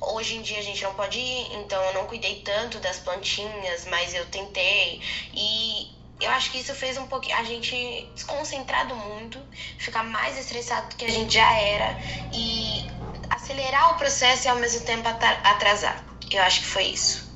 Hoje 0.00 0.36
em 0.36 0.42
dia 0.42 0.58
a 0.58 0.62
gente 0.62 0.82
não 0.82 0.94
pode 0.94 1.18
ir, 1.18 1.56
então 1.56 1.82
eu 1.82 1.94
não 1.94 2.06
cuidei 2.06 2.36
tanto 2.42 2.78
das 2.78 2.98
plantinhas, 2.98 3.86
mas 3.86 4.14
eu 4.14 4.24
tentei. 4.26 5.00
E 5.34 5.90
eu 6.20 6.30
acho 6.32 6.50
que 6.50 6.58
isso 6.58 6.74
fez 6.74 6.96
um 6.98 7.06
pouquinho 7.06 7.36
a 7.36 7.44
gente 7.44 8.10
desconcentrado 8.14 8.94
muito, 8.94 9.40
ficar 9.78 10.02
mais 10.04 10.36
estressado 10.38 10.88
do 10.88 10.96
que 10.96 11.04
a 11.04 11.10
gente 11.10 11.34
já 11.34 11.52
era 11.52 11.96
e 12.32 12.86
acelerar 13.30 13.92
o 13.92 13.94
processo 13.96 14.46
e 14.46 14.50
ao 14.50 14.56
mesmo 14.56 14.84
tempo 14.84 15.08
atrasar. 15.08 16.04
Eu 16.30 16.42
acho 16.42 16.60
que 16.60 16.66
foi 16.66 16.84
isso. 16.84 17.28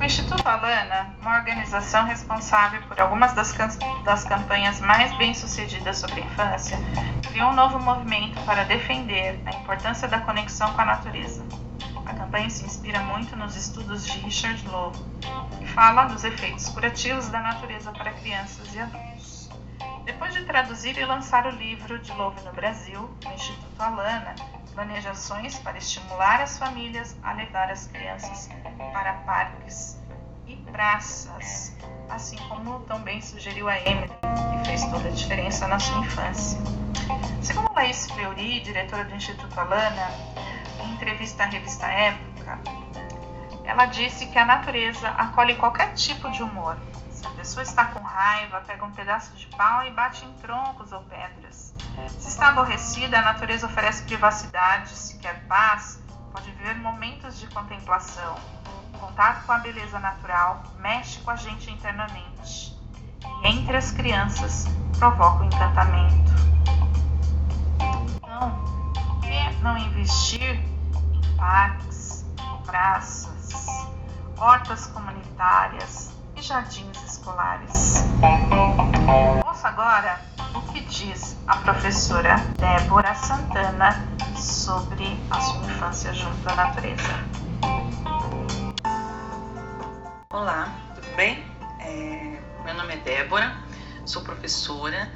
O 0.00 0.04
Instituto 0.04 0.46
Alana, 0.46 1.16
uma 1.20 1.36
organização 1.36 2.04
responsável 2.06 2.82
por 2.88 3.00
algumas 3.00 3.34
das, 3.34 3.54
das 4.04 4.24
campanhas 4.24 4.80
mais 4.80 5.16
bem-sucedidas 5.16 5.98
sobre 5.98 6.20
a 6.20 6.24
infância, 6.24 6.78
criou 7.32 7.48
um 7.48 7.54
novo 7.54 7.78
movimento 7.78 8.38
para 8.44 8.62
defender 8.64 9.40
a 9.46 9.50
importância 9.52 10.06
da 10.06 10.20
conexão 10.20 10.70
com 10.74 10.80
a 10.82 10.84
natureza. 10.84 11.42
A 12.04 12.12
campanha 12.12 12.50
se 12.50 12.62
inspira 12.62 13.00
muito 13.00 13.34
nos 13.36 13.56
estudos 13.56 14.04
de 14.04 14.18
Richard 14.18 14.62
Lowe, 14.68 14.92
que 15.58 15.66
fala 15.68 16.04
dos 16.04 16.24
efeitos 16.24 16.68
curativos 16.68 17.28
da 17.28 17.40
natureza 17.40 17.90
para 17.90 18.12
crianças 18.12 18.74
e 18.74 18.78
adultos. 18.78 19.48
Depois 20.04 20.34
de 20.34 20.44
traduzir 20.44 20.98
e 20.98 21.04
lançar 21.06 21.46
o 21.46 21.50
livro 21.50 21.98
de 22.00 22.12
Lowe 22.12 22.38
no 22.44 22.52
Brasil, 22.52 23.10
o 23.24 23.32
Instituto 23.32 23.80
Alana 23.80 24.34
planeja 24.74 25.12
ações 25.12 25.58
para 25.58 25.78
estimular 25.78 26.42
as 26.42 26.58
famílias 26.58 27.16
a 27.22 27.32
levar 27.32 27.70
as 27.70 27.86
crianças 27.86 28.50
para 28.92 29.14
parques 29.24 30.01
e 30.46 30.56
praças, 30.56 31.74
assim 32.08 32.36
como 32.48 32.80
também 32.80 33.20
sugeriu 33.20 33.68
a 33.68 33.78
Emily, 33.78 34.08
que 34.08 34.66
fez 34.66 34.84
toda 34.84 35.08
a 35.08 35.12
diferença 35.12 35.66
na 35.68 35.78
sua 35.78 35.98
infância. 36.00 36.58
Segundo 37.42 37.72
Laís 37.74 38.10
Fleury, 38.10 38.60
diretora 38.60 39.04
do 39.04 39.14
Instituto 39.14 39.58
Alana, 39.58 40.10
em 40.80 40.92
entrevista 40.92 41.44
à 41.44 41.46
revista 41.46 41.86
Época, 41.86 42.58
ela 43.64 43.86
disse 43.86 44.26
que 44.26 44.38
a 44.38 44.44
natureza 44.44 45.08
acolhe 45.08 45.54
qualquer 45.56 45.94
tipo 45.94 46.30
de 46.30 46.42
humor. 46.42 46.76
Se 47.10 47.26
a 47.26 47.30
pessoa 47.30 47.62
está 47.62 47.86
com 47.86 48.00
raiva, 48.00 48.60
pega 48.66 48.84
um 48.84 48.90
pedaço 48.90 49.34
de 49.36 49.46
pau 49.46 49.84
e 49.86 49.90
bate 49.90 50.24
em 50.24 50.32
troncos 50.34 50.92
ou 50.92 51.00
pedras. 51.02 51.72
Se 52.18 52.28
está 52.28 52.48
aborrecida, 52.48 53.18
a 53.18 53.22
natureza 53.22 53.66
oferece 53.66 54.02
privacidade. 54.02 54.90
Se 54.90 55.18
quer 55.18 55.46
paz, 55.46 56.00
pode 56.32 56.50
viver 56.50 56.74
momentos 56.76 57.38
de 57.38 57.46
contemplação. 57.48 58.34
Contato 59.02 59.44
com 59.46 59.50
a 59.50 59.58
beleza 59.58 59.98
natural 59.98 60.62
mexe 60.78 61.18
com 61.22 61.32
a 61.32 61.34
gente 61.34 61.68
internamente. 61.68 62.72
E 63.42 63.48
entre 63.48 63.76
as 63.76 63.90
crianças, 63.90 64.68
provoca 64.96 65.42
o 65.42 65.44
encantamento. 65.44 66.32
Então, 68.14 68.50
por 68.94 69.20
que 69.20 69.56
não 69.60 69.76
investir 69.76 70.60
em 71.12 71.36
parques, 71.36 72.24
praças, 72.64 73.66
hortas 74.38 74.86
comunitárias 74.86 76.12
e 76.36 76.40
jardins 76.40 76.96
escolares? 77.02 78.04
Ouça 79.44 79.66
agora 79.66 80.20
o 80.54 80.60
que 80.72 80.80
diz 80.80 81.36
a 81.48 81.56
professora 81.56 82.36
Débora 82.56 83.16
Santana 83.16 84.06
sobre 84.36 85.20
a 85.28 85.40
sua 85.40 85.66
infância 85.66 86.14
junto 86.14 86.48
à 86.48 86.54
natureza. 86.54 87.51
Olá, 90.32 90.74
tudo 90.94 91.14
bem? 91.14 91.44
É, 91.78 92.38
meu 92.64 92.72
nome 92.72 92.94
é 92.94 92.96
Débora, 92.96 93.54
sou 94.06 94.22
professora 94.22 95.12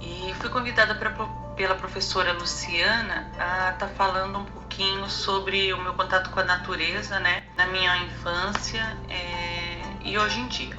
e 0.00 0.32
fui 0.40 0.48
convidada 0.48 0.94
pra, 0.94 1.10
pela 1.54 1.74
professora 1.74 2.32
Luciana 2.32 3.30
a 3.38 3.72
estar 3.72 3.74
tá 3.74 3.88
falando 3.88 4.38
um 4.38 4.46
pouquinho 4.46 5.10
sobre 5.10 5.74
o 5.74 5.82
meu 5.82 5.92
contato 5.92 6.30
com 6.30 6.40
a 6.40 6.44
natureza, 6.44 7.20
né, 7.20 7.42
na 7.54 7.66
minha 7.66 7.98
infância 7.98 8.96
é, 9.10 9.82
e 10.02 10.18
hoje 10.18 10.40
em 10.40 10.48
dia. 10.48 10.74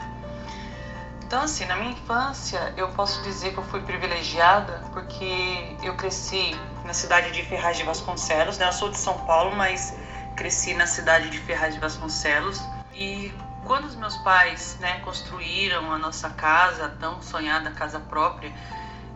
Então, 1.23 1.43
assim, 1.43 1.65
na 1.65 1.75
minha 1.75 1.91
infância, 1.91 2.73
eu 2.75 2.87
posso 2.87 3.21
dizer 3.21 3.51
que 3.51 3.59
eu 3.59 3.63
fui 3.63 3.81
privilegiada 3.81 4.81
porque 4.91 5.77
eu 5.83 5.93
cresci 5.95 6.59
na 6.83 6.95
cidade 6.95 7.31
de 7.31 7.43
Ferraz 7.43 7.77
de 7.77 7.83
Vasconcelos, 7.83 8.57
né? 8.57 8.69
Eu 8.69 8.73
sou 8.73 8.89
de 8.89 8.97
São 8.97 9.19
Paulo, 9.19 9.55
mas 9.55 9.95
cresci 10.35 10.73
na 10.73 10.87
cidade 10.87 11.29
de 11.29 11.37
Ferraz 11.37 11.75
de 11.75 11.79
Vasconcelos. 11.79 12.67
E 12.95 13.31
quando 13.67 13.83
os 13.83 13.95
meus 13.95 14.15
pais, 14.17 14.77
né, 14.79 15.01
construíram 15.01 15.91
a 15.91 15.97
nossa 15.97 16.29
casa, 16.29 16.85
a 16.85 16.89
tão 16.89 17.21
sonhada 17.21 17.69
casa 17.71 17.99
própria, 17.99 18.51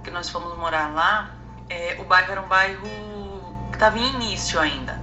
que 0.04 0.12
nós 0.12 0.30
fomos 0.30 0.58
morar 0.58 0.94
lá, 0.94 1.32
é, 1.70 1.96
o 2.00 2.04
bairro 2.04 2.34
era 2.34 2.42
um 2.42 2.48
bairro 2.48 2.88
que 3.70 3.78
estava 3.78 3.98
em 3.98 4.14
início 4.16 4.60
ainda. 4.60 5.00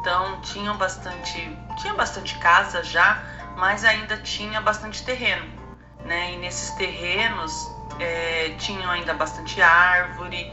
Então 0.00 0.40
tinham 0.42 0.76
bastante, 0.76 1.56
tinha 1.78 1.94
bastante 1.94 2.36
casa 2.38 2.84
já, 2.84 3.22
mas 3.56 3.82
ainda 3.82 4.18
tinha 4.18 4.60
bastante 4.60 5.02
terreno, 5.04 5.46
né? 6.04 6.34
E 6.34 6.36
nesses 6.36 6.70
terrenos 6.72 7.70
é, 7.98 8.54
tinham 8.58 8.90
ainda 8.90 9.14
bastante 9.14 9.62
árvore, 9.62 10.52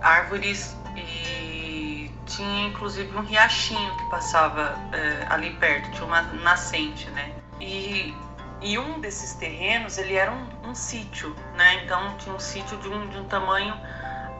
árvores 0.00 0.74
e 0.96 2.10
tinha 2.24 2.68
inclusive 2.68 3.14
um 3.16 3.22
riachinho 3.22 3.94
que 3.96 4.04
passava 4.08 4.78
é, 4.92 5.26
ali 5.28 5.50
perto, 5.56 5.90
tinha 5.90 6.06
uma 6.06 6.22
nascente, 6.22 7.10
né? 7.10 7.34
E, 7.60 8.14
e 8.60 8.78
um 8.78 9.00
desses 9.00 9.34
terrenos 9.34 9.98
ele 9.98 10.14
era 10.14 10.32
um, 10.32 10.70
um 10.70 10.74
sítio, 10.74 11.34
né? 11.54 11.84
Então 11.84 12.16
tinha 12.18 12.34
um 12.34 12.40
sítio 12.40 12.76
de 12.78 12.88
um, 12.88 13.08
de 13.08 13.18
um 13.18 13.24
tamanho 13.24 13.74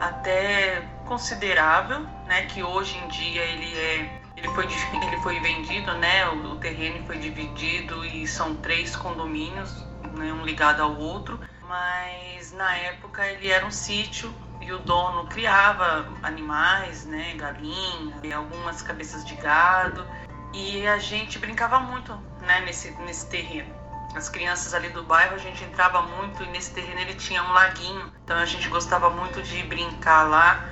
até 0.01 0.83
considerável, 1.05 2.01
né? 2.27 2.47
Que 2.47 2.63
hoje 2.63 2.97
em 2.99 3.09
dia 3.09 3.43
ele 3.43 3.79
é 3.79 4.23
ele 4.37 4.49
foi, 4.49 4.67
ele 5.07 5.17
foi 5.23 5.41
vendido, 5.41 5.95
né? 5.95 6.29
O, 6.29 6.53
o 6.53 6.57
terreno 6.57 7.05
foi 7.07 7.19
dividido 7.19 8.05
e 8.05 8.27
são 8.27 8.55
três 8.57 8.95
condomínios, 8.95 9.73
né, 10.15 10.33
um 10.33 10.45
ligado 10.45 10.83
ao 10.83 10.97
outro. 10.97 11.41
Mas 11.67 12.53
na 12.53 12.77
época 12.77 13.27
ele 13.27 13.49
era 13.49 13.67
um 13.67 13.71
sítio 13.71 14.33
e 14.61 14.73
o 14.73 14.79
dono 14.79 15.27
criava 15.27 16.07
animais, 16.23 17.05
né, 17.07 17.35
galinha, 17.35 18.37
algumas 18.37 18.83
cabeças 18.83 19.25
de 19.25 19.35
gado 19.35 20.07
e 20.53 20.87
a 20.87 20.99
gente 20.99 21.39
brincava 21.39 21.79
muito, 21.81 22.17
né, 22.47 22.61
nesse 22.61 22.91
nesse 23.03 23.27
terreno. 23.27 23.75
As 24.15 24.29
crianças 24.31 24.73
ali 24.73 24.89
do 24.89 25.03
bairro 25.03 25.35
a 25.35 25.39
gente 25.39 25.63
entrava 25.63 26.01
muito 26.03 26.43
e 26.43 26.47
nesse 26.47 26.73
terreno 26.73 27.01
ele 27.01 27.15
tinha 27.15 27.43
um 27.43 27.53
laguinho, 27.53 28.11
então 28.25 28.37
a 28.39 28.47
gente 28.47 28.69
gostava 28.69 29.11
muito 29.11 29.43
de 29.43 29.63
brincar 29.65 30.23
lá 30.23 30.65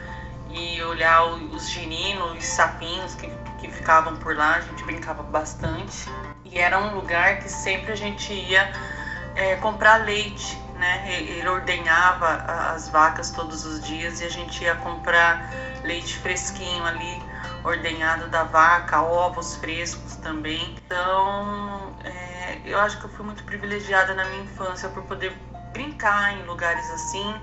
e 0.49 0.81
olhar 0.83 1.25
os 1.25 1.69
girinos, 1.69 2.38
os 2.38 2.45
sapinhos 2.45 3.14
que 3.16 3.28
que 3.64 3.71
ficavam 3.71 4.16
por 4.16 4.37
lá, 4.37 4.57
a 4.57 4.61
gente 4.61 4.85
brincava 4.85 5.23
bastante. 5.23 6.09
E 6.45 6.59
era 6.59 6.78
um 6.78 6.95
lugar 6.95 7.38
que 7.38 7.49
sempre 7.49 7.93
a 7.93 7.97
gente 7.97 8.33
ia 8.33 8.71
é, 9.35 9.57
comprar 9.57 10.04
leite, 10.04 10.59
né? 10.78 11.21
Ele 11.21 11.49
ordenhava 11.49 12.45
as 12.75 12.88
vacas 12.88 13.31
todos 13.31 13.64
os 13.64 13.83
dias 13.83 14.21
e 14.21 14.25
a 14.25 14.28
gente 14.28 14.62
ia 14.62 14.75
comprar 14.76 15.50
leite 15.83 16.19
fresquinho 16.19 16.85
ali, 16.85 17.23
ordenhado 17.64 18.28
da 18.28 18.44
vaca, 18.44 19.00
ovos 19.02 19.56
frescos 19.56 20.16
também. 20.16 20.76
Então, 20.87 21.97
é, 22.04 22.61
eu 22.64 22.78
acho 22.78 22.99
que 22.99 23.06
eu 23.06 23.11
fui 23.11 23.25
muito 23.25 23.42
privilegiada 23.44 24.14
na 24.14 24.25
minha 24.26 24.42
infância 24.42 24.88
por 24.90 25.02
poder 25.04 25.33
brincar 25.73 26.35
em 26.38 26.44
lugares 26.44 26.88
assim. 26.90 27.35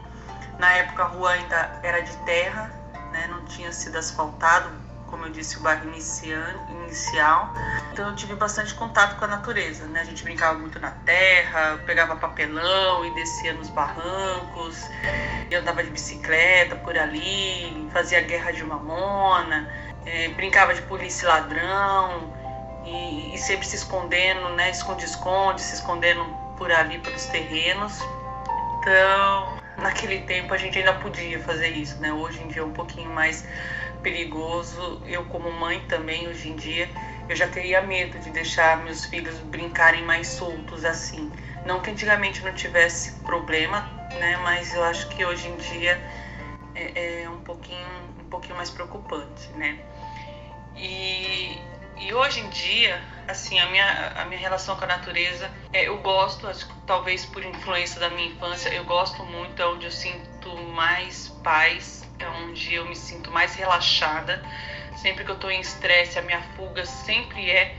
Na 0.59 0.71
época 0.73 1.03
a 1.03 1.07
rua 1.07 1.31
ainda 1.31 1.79
era 1.81 2.01
de 2.01 2.15
terra, 2.17 2.71
né? 3.11 3.27
não 3.27 3.43
tinha 3.45 3.71
sido 3.73 3.97
asfaltado, 3.97 4.69
como 5.07 5.25
eu 5.25 5.31
disse, 5.31 5.57
o 5.57 5.61
bairro 5.61 5.89
inicial. 5.89 7.53
Então 7.91 8.09
eu 8.09 8.15
tive 8.15 8.35
bastante 8.35 8.73
contato 8.75 9.17
com 9.17 9.25
a 9.25 9.27
natureza, 9.27 9.85
né? 9.87 10.01
A 10.01 10.03
gente 10.05 10.23
brincava 10.23 10.57
muito 10.57 10.79
na 10.79 10.91
terra, 10.91 11.79
pegava 11.85 12.15
papelão 12.15 13.03
e 13.05 13.13
descia 13.15 13.53
nos 13.53 13.69
barrancos, 13.69 14.85
eu 15.49 15.59
andava 15.59 15.83
de 15.83 15.89
bicicleta 15.89 16.77
por 16.77 16.97
ali, 16.97 17.89
fazia 17.91 18.21
guerra 18.21 18.51
de 18.51 18.63
mamona, 18.63 19.69
é, 20.05 20.29
brincava 20.29 20.73
de 20.73 20.81
polícia 20.83 21.25
e 21.25 21.27
ladrão 21.27 22.33
e, 22.85 23.35
e 23.35 23.37
sempre 23.37 23.65
se 23.65 23.75
escondendo, 23.75 24.49
né? 24.49 24.69
Esconde-esconde, 24.69 25.61
se 25.61 25.75
escondendo 25.75 26.23
por 26.57 26.71
ali 26.71 26.99
pelos 26.99 27.25
terrenos. 27.25 27.99
Então, 28.79 29.57
naquele 29.77 30.21
tempo 30.21 30.53
a 30.53 30.57
gente 30.57 30.77
ainda 30.77 30.93
podia 30.93 31.39
fazer 31.39 31.69
isso, 31.69 31.99
né? 32.01 32.11
Hoje 32.11 32.41
em 32.41 32.47
dia 32.47 32.61
é 32.61 32.65
um 32.65 32.71
pouquinho 32.71 33.09
mais 33.09 33.45
perigoso. 34.01 35.01
Eu, 35.05 35.25
como 35.25 35.51
mãe 35.51 35.79
também, 35.87 36.27
hoje 36.27 36.49
em 36.49 36.55
dia, 36.55 36.89
eu 37.29 37.35
já 37.35 37.47
teria 37.47 37.81
medo 37.81 38.17
de 38.19 38.29
deixar 38.31 38.83
meus 38.83 39.05
filhos 39.05 39.37
brincarem 39.39 40.03
mais 40.03 40.27
soltos 40.27 40.83
assim. 40.83 41.31
Não 41.65 41.79
que 41.79 41.91
antigamente 41.91 42.43
não 42.43 42.53
tivesse 42.53 43.11
problema, 43.23 43.87
né? 44.19 44.37
Mas 44.43 44.73
eu 44.73 44.83
acho 44.83 45.07
que 45.09 45.23
hoje 45.23 45.47
em 45.47 45.55
dia 45.57 46.01
é, 46.75 47.23
é 47.23 47.29
um 47.29 47.41
pouquinho, 47.41 47.87
um 48.19 48.29
pouquinho 48.29 48.55
mais 48.55 48.69
preocupante, 48.69 49.49
né? 49.53 49.79
E, 50.75 51.57
e 51.97 52.13
hoje 52.13 52.39
em 52.39 52.49
dia, 52.49 53.01
assim, 53.27 53.59
a 53.59 53.69
minha, 53.69 54.13
a 54.15 54.25
minha 54.25 54.39
relação 54.39 54.75
com 54.75 54.83
a 54.83 54.87
natureza, 54.87 55.49
é, 55.73 55.87
eu 55.87 55.97
gosto, 55.99 56.47
acho 56.47 56.67
talvez 56.85 57.25
por 57.25 57.43
influência 57.43 57.99
da 57.99 58.09
minha 58.09 58.27
infância, 58.29 58.69
eu 58.69 58.83
gosto 58.85 59.23
muito, 59.23 59.61
é 59.61 59.65
onde 59.67 59.85
eu 59.85 59.91
sinto 59.91 60.55
mais 60.73 61.27
paz, 61.43 62.07
é 62.19 62.27
onde 62.27 62.73
eu 62.73 62.85
me 62.85 62.95
sinto 62.95 63.31
mais 63.31 63.55
relaxada. 63.55 64.43
Sempre 64.95 65.23
que 65.23 65.31
eu 65.31 65.35
estou 65.35 65.51
em 65.51 65.61
estresse, 65.61 66.19
a 66.19 66.21
minha 66.21 66.41
fuga 66.55 66.85
sempre 66.85 67.49
é 67.49 67.75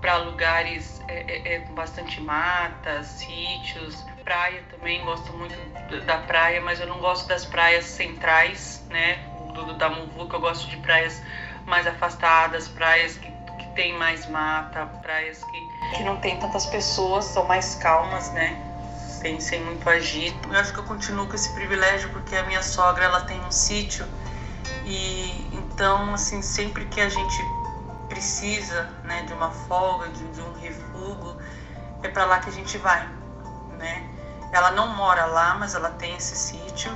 para 0.00 0.18
lugares 0.18 1.00
é, 1.08 1.14
é, 1.14 1.54
é, 1.54 1.58
com 1.60 1.74
bastante 1.74 2.20
mata, 2.20 3.02
sítios, 3.02 4.04
praia 4.26 4.62
também. 4.68 5.02
Gosto 5.04 5.32
muito 5.32 5.56
da 6.04 6.18
praia, 6.18 6.60
mas 6.60 6.80
eu 6.80 6.86
não 6.86 6.98
gosto 6.98 7.26
das 7.28 7.46
praias 7.46 7.84
centrais, 7.84 8.84
né? 8.90 9.18
Do, 9.54 9.72
da 9.78 9.88
Muvuca, 9.88 10.36
eu 10.36 10.40
gosto 10.40 10.68
de 10.68 10.76
praias 10.78 11.22
mais 11.64 11.86
afastadas, 11.86 12.68
praias 12.68 13.16
que, 13.16 13.30
que 13.58 13.66
tem 13.74 13.96
mais 13.96 14.28
mata, 14.28 14.84
praias 15.00 15.42
que, 15.44 15.96
que 15.96 16.02
não 16.02 16.18
tem 16.18 16.38
tantas 16.38 16.66
pessoas, 16.66 17.24
são 17.24 17.46
mais 17.46 17.76
calmas, 17.76 18.30
né? 18.32 18.62
sem, 19.26 19.40
sem 19.40 19.64
muito 19.64 19.88
agir. 19.88 20.34
Eu 20.44 20.58
acho 20.58 20.72
que 20.72 20.78
eu 20.78 20.84
continuo 20.84 21.26
com 21.26 21.34
esse 21.34 21.52
privilégio 21.54 22.10
porque 22.10 22.36
a 22.36 22.42
minha 22.44 22.62
sogra 22.62 23.04
ela 23.04 23.22
tem 23.22 23.40
um 23.40 23.50
sítio 23.50 24.06
e 24.84 25.48
então 25.52 26.12
assim 26.12 26.42
sempre 26.42 26.84
que 26.86 27.00
a 27.00 27.08
gente 27.08 27.42
precisa 28.08 28.84
né, 29.04 29.22
de 29.22 29.32
uma 29.32 29.50
folga, 29.50 30.08
de, 30.08 30.24
de 30.28 30.40
um 30.40 30.52
refúgio, 30.60 31.36
é 32.02 32.08
para 32.08 32.24
lá 32.24 32.38
que 32.38 32.50
a 32.50 32.52
gente 32.52 32.76
vai, 32.78 33.08
né? 33.78 34.15
Ela 34.52 34.70
não 34.70 34.88
mora 34.88 35.26
lá, 35.26 35.54
mas 35.54 35.74
ela 35.74 35.90
tem 35.90 36.16
esse 36.16 36.36
sítio. 36.36 36.90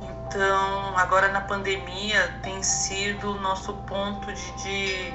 Então, 0.00 0.96
agora 0.96 1.28
na 1.28 1.40
pandemia 1.40 2.40
tem 2.42 2.62
sido 2.62 3.32
o 3.32 3.40
nosso 3.40 3.74
ponto 3.84 4.32
de, 4.32 4.52
de, 4.62 5.14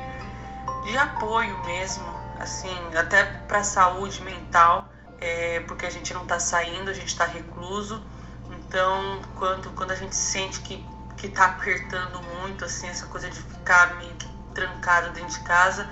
de 0.84 0.98
apoio 0.98 1.58
mesmo, 1.66 2.06
assim, 2.40 2.76
até 2.96 3.24
para 3.48 3.60
a 3.60 3.64
saúde 3.64 4.22
mental 4.24 4.88
é, 5.20 5.60
porque 5.62 5.86
a 5.86 5.90
gente 5.90 6.14
não 6.14 6.24
está 6.24 6.40
saindo, 6.40 6.90
a 6.90 6.94
gente 6.94 7.08
está 7.08 7.26
recluso. 7.26 8.02
Então, 8.50 9.22
quando, 9.36 9.70
quando 9.76 9.92
a 9.92 9.96
gente 9.96 10.16
sente 10.16 10.60
que, 10.62 10.86
que 11.18 11.30
tá 11.30 11.46
apertando 11.46 12.22
muito, 12.40 12.66
assim, 12.66 12.88
essa 12.88 13.06
coisa 13.08 13.30
de 13.30 13.40
ficar 13.40 13.96
meio 13.96 14.14
que 14.16 14.28
trancado 14.54 15.12
dentro 15.12 15.30
de 15.30 15.40
casa, 15.42 15.90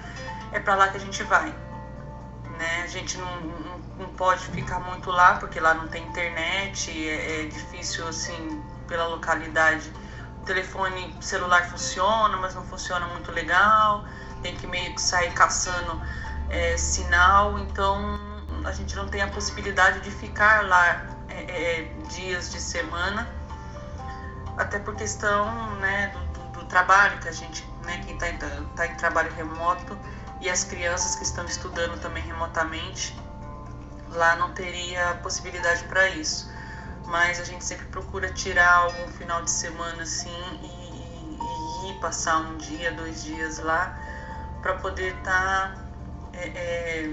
é 0.52 0.60
para 0.60 0.76
lá 0.76 0.88
que 0.89 0.98
a 0.98 1.00
gente 1.00 1.24
vai. 1.24 1.50
Né? 2.58 2.84
A 2.84 2.88
gente 2.88 3.17
não, 3.17 3.41
não, 3.41 3.75
não, 3.97 4.08
pode 4.10 4.45
ficar 4.47 4.79
muito 4.79 5.10
lá, 5.10 5.36
porque 5.36 5.60
lá 5.60 5.73
não 5.73 5.88
tem 5.88 6.03
internet, 6.03 6.91
é, 6.91 7.41
é 7.41 7.45
difícil, 7.47 8.08
assim, 8.08 8.63
pela 8.88 9.08
localidade. 9.08 9.91
O 10.41 10.45
telefone 10.45 11.15
celular 11.21 11.65
funciona, 11.69 12.38
mas 12.38 12.53
não 12.55 12.63
funciona 12.65 13.08
muito 13.08 13.31
legal, 13.31 14.05
tem 14.41 14.55
que 14.55 14.67
meio 14.67 14.93
que 14.93 15.01
sair 15.01 15.31
caçando 15.34 16.01
é, 16.49 16.77
sinal, 16.77 17.58
então 17.60 18.19
a 18.63 18.71
gente 18.71 18.95
não 18.95 19.08
tem 19.08 19.21
a 19.21 19.27
possibilidade 19.27 20.01
de 20.01 20.12
ficar 20.12 20.65
lá 20.65 21.05
é, 21.29 21.79
é, 21.79 21.81
dias 22.10 22.51
de 22.51 22.60
semana, 22.60 23.27
até 24.58 24.79
por 24.79 24.95
questão 24.95 25.75
né, 25.77 26.08
do, 26.10 26.39
do, 26.39 26.60
do 26.60 26.65
trabalho 26.65 27.19
que 27.19 27.27
a 27.27 27.31
gente, 27.31 27.67
né, 27.84 28.01
quem 28.05 28.15
está 28.15 28.27
tá 28.75 28.88
em 28.88 28.95
trabalho 28.95 29.34
remoto 29.34 29.97
e 30.41 30.49
as 30.49 30.63
crianças 30.63 31.15
que 31.15 31.23
estão 31.23 31.45
estudando 31.45 31.99
também 32.01 32.23
remotamente, 32.23 33.17
lá 34.15 34.36
não 34.36 34.51
teria 34.54 35.19
possibilidade 35.21 35.84
para 35.86 36.08
isso. 36.10 36.49
Mas 37.06 37.39
a 37.39 37.43
gente 37.43 37.63
sempre 37.63 37.86
procura 37.88 38.32
tirar 38.32 38.73
algum 38.78 39.08
final 39.10 39.43
de 39.43 39.51
semana 39.51 40.01
assim 40.01 40.30
e, 40.63 41.88
e, 41.88 41.91
ir 41.91 41.99
passar 41.99 42.38
um 42.38 42.58
dia, 42.58 42.91
dois 42.93 43.23
dias 43.23 43.60
lá 43.60 43.95
para 44.62 44.73
poder 44.78 45.13
estar 45.15 45.75
tá, 45.75 45.86
é, 46.34 46.47
é, 46.47 47.10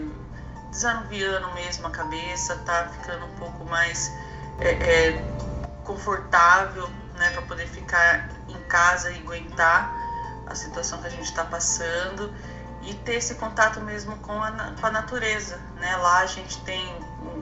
desanuviando 0.70 1.52
mesmo 1.52 1.86
a 1.86 1.90
cabeça, 1.90 2.56
tá 2.64 2.88
ficando 2.88 3.26
um 3.26 3.36
pouco 3.36 3.66
mais 3.66 4.10
é, 4.58 4.70
é, 4.70 5.24
confortável, 5.84 6.88
né, 7.18 7.28
para 7.30 7.42
poder 7.42 7.66
ficar 7.66 8.30
em 8.48 8.58
casa 8.68 9.10
e 9.10 9.18
aguentar 9.18 9.94
a 10.46 10.54
situação 10.54 10.98
que 11.02 11.08
a 11.08 11.10
gente 11.10 11.24
está 11.24 11.44
passando 11.44 12.32
e 12.82 12.94
ter 12.94 13.14
esse 13.14 13.34
contato 13.36 13.80
mesmo 13.80 14.16
com 14.18 14.42
a, 14.42 14.50
com 14.80 14.86
a 14.86 14.90
natureza, 14.90 15.58
né? 15.76 15.96
Lá 15.96 16.18
a 16.20 16.26
gente 16.26 16.60
tem 16.62 16.84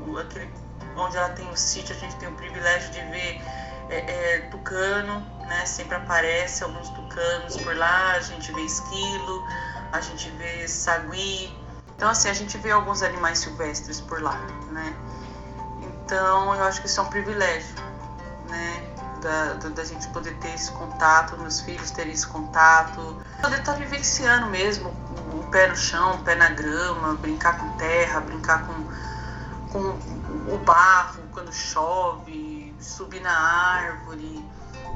o, 0.07 0.19
aquele 0.19 0.51
onde 0.97 1.17
ela 1.17 1.31
tem 1.31 1.49
o 1.51 1.57
sítio, 1.57 1.95
a 1.95 1.99
gente 1.99 2.17
tem 2.17 2.29
o 2.29 2.33
privilégio 2.33 2.91
de 2.91 3.01
ver 3.11 3.41
é, 3.89 3.97
é, 3.97 4.39
tucano, 4.51 5.21
né? 5.47 5.65
Sempre 5.67 5.97
aparece 5.97 6.63
alguns 6.63 6.89
tucanos 6.91 7.57
por 7.59 7.77
lá, 7.77 8.13
a 8.13 8.21
gente 8.21 8.53
vê 8.53 8.63
esquilo, 8.63 9.45
a 9.93 10.01
gente 10.01 10.31
vê 10.31 10.69
sagui, 10.69 11.53
então, 12.01 12.09
assim, 12.09 12.31
a 12.31 12.33
gente 12.33 12.57
vê 12.57 12.71
alguns 12.71 13.03
animais 13.03 13.41
silvestres 13.41 14.01
por 14.01 14.23
lá, 14.23 14.39
né? 14.73 14.95
Então, 15.83 16.55
eu 16.55 16.65
acho 16.65 16.81
que 16.81 16.87
isso 16.87 16.99
é 16.99 17.03
um 17.03 17.11
privilégio, 17.11 17.75
né? 18.49 18.90
Da, 19.21 19.55
da, 19.55 19.85
gente 19.85 20.09
poder 20.09 20.35
ter 20.39 20.55
esse 20.55 20.73
contato, 20.73 21.39
meus 21.39 21.61
filhos 21.61 21.91
terem 21.91 22.13
esse 22.13 22.27
contato, 22.27 23.17
poder 23.41 23.61
estar 23.61 23.73
tá 23.73 23.79
vivenciando 23.79 24.47
mesmo, 24.47 24.89
o 25.33 25.47
pé 25.51 25.69
no 25.69 25.77
chão, 25.77 26.17
o 26.17 26.25
pé 26.25 26.35
na 26.35 26.49
grama, 26.51 27.15
brincar 27.15 27.59
com 27.59 27.69
terra, 27.77 28.21
brincar 28.21 28.67
com, 28.67 28.75
com 29.73 30.55
o 30.55 30.59
barro 30.59 31.23
quando 31.33 31.53
chove, 31.53 32.75
subir 32.81 33.21
na 33.21 33.33
árvore, 33.33 34.45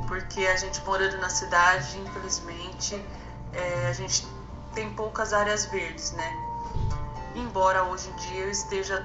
porque 0.09 0.47
a 0.47 0.57
gente 0.57 0.83
morando 0.85 1.19
na 1.19 1.29
cidade, 1.29 1.99
infelizmente, 1.99 3.05
é, 3.53 3.89
a 3.89 3.93
gente 3.93 4.27
tem 4.75 4.93
poucas 4.95 5.33
áreas 5.33 5.67
verdes, 5.67 6.13
né? 6.13 6.33
Embora 7.35 7.85
hoje 7.85 8.09
em 8.11 8.17
dia 8.17 8.45
eu 8.45 8.51
esteja 8.51 9.01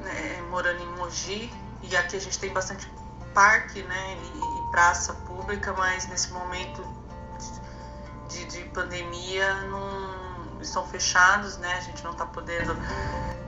né, 0.00 0.42
morando 0.50 0.82
em 0.82 0.96
Mogi 0.96 1.52
e 1.82 1.96
aqui 1.96 2.16
a 2.16 2.20
gente 2.20 2.38
tem 2.38 2.52
bastante 2.52 2.90
parque, 3.34 3.82
né, 3.82 4.16
e 4.16 4.63
praça 4.74 5.14
pública, 5.24 5.72
mas 5.74 6.08
nesse 6.08 6.32
momento 6.32 6.84
de, 8.28 8.44
de 8.46 8.64
pandemia 8.70 9.54
não 9.68 10.60
estão 10.60 10.84
fechados, 10.84 11.58
né? 11.58 11.74
A 11.74 11.80
gente 11.80 12.02
não 12.02 12.10
está 12.10 12.26
podendo 12.26 12.76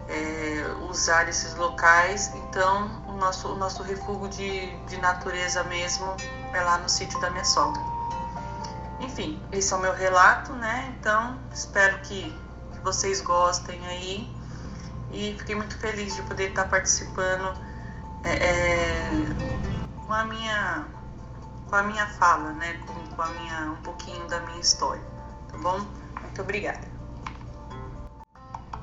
é, 0.09 0.65
usar 0.89 1.29
esses 1.29 1.57
locais, 1.57 2.33
então 2.37 3.03
o 3.09 3.12
nosso, 3.15 3.49
o 3.49 3.57
nosso 3.57 3.83
refúgio 3.83 4.29
de, 4.29 4.77
de 4.85 4.99
natureza 4.99 5.65
mesmo 5.65 6.17
é 6.53 6.61
lá 6.61 6.79
no 6.79 6.89
sítio 6.89 7.21
da 7.21 7.29
minha 7.29 7.45
sogra. 7.45 7.83
Enfim, 9.01 9.43
esse 9.51 9.75
é 9.75 9.77
o 9.77 9.81
meu 9.81 9.95
relato, 9.95 10.53
né? 10.53 10.95
Então 10.97 11.41
espero 11.53 11.99
que, 12.03 12.33
que 12.73 12.79
vocês 12.85 13.21
gostem 13.21 13.85
aí 13.89 14.33
e 15.11 15.35
fiquei 15.37 15.57
muito 15.57 15.77
feliz 15.79 16.15
de 16.15 16.23
poder 16.23 16.51
estar 16.51 16.69
participando 16.69 17.53
é, 18.23 18.31
é, 18.31 19.11
com 20.07 20.12
a 20.12 20.25
minha 20.25 20.95
com 21.77 21.81
a 21.81 21.83
minha 21.83 22.07
fala, 22.07 22.53
né? 22.55 22.73
Com, 22.87 22.95
com 23.15 23.21
a 23.21 23.27
minha 23.27 23.71
um 23.71 23.77
pouquinho 23.83 24.27
da 24.29 24.41
minha 24.41 24.61
história, 24.61 25.03
tá 25.51 25.59
bom? 25.59 25.79
Muito 26.23 26.41
obrigada. 26.41 26.81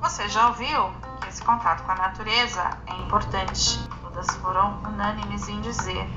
Você 0.00 0.28
já 0.28 0.46
ouviu 0.46 0.92
que 1.20 1.28
esse 1.28 1.42
contato 1.42 1.82
com 1.82 1.90
a 1.90 1.96
natureza 1.96 2.78
é 2.86 2.94
importante? 2.98 3.80
Todas 4.00 4.28
foram 4.36 4.80
unânimes 4.84 5.48
em 5.48 5.60
dizer 5.60 6.08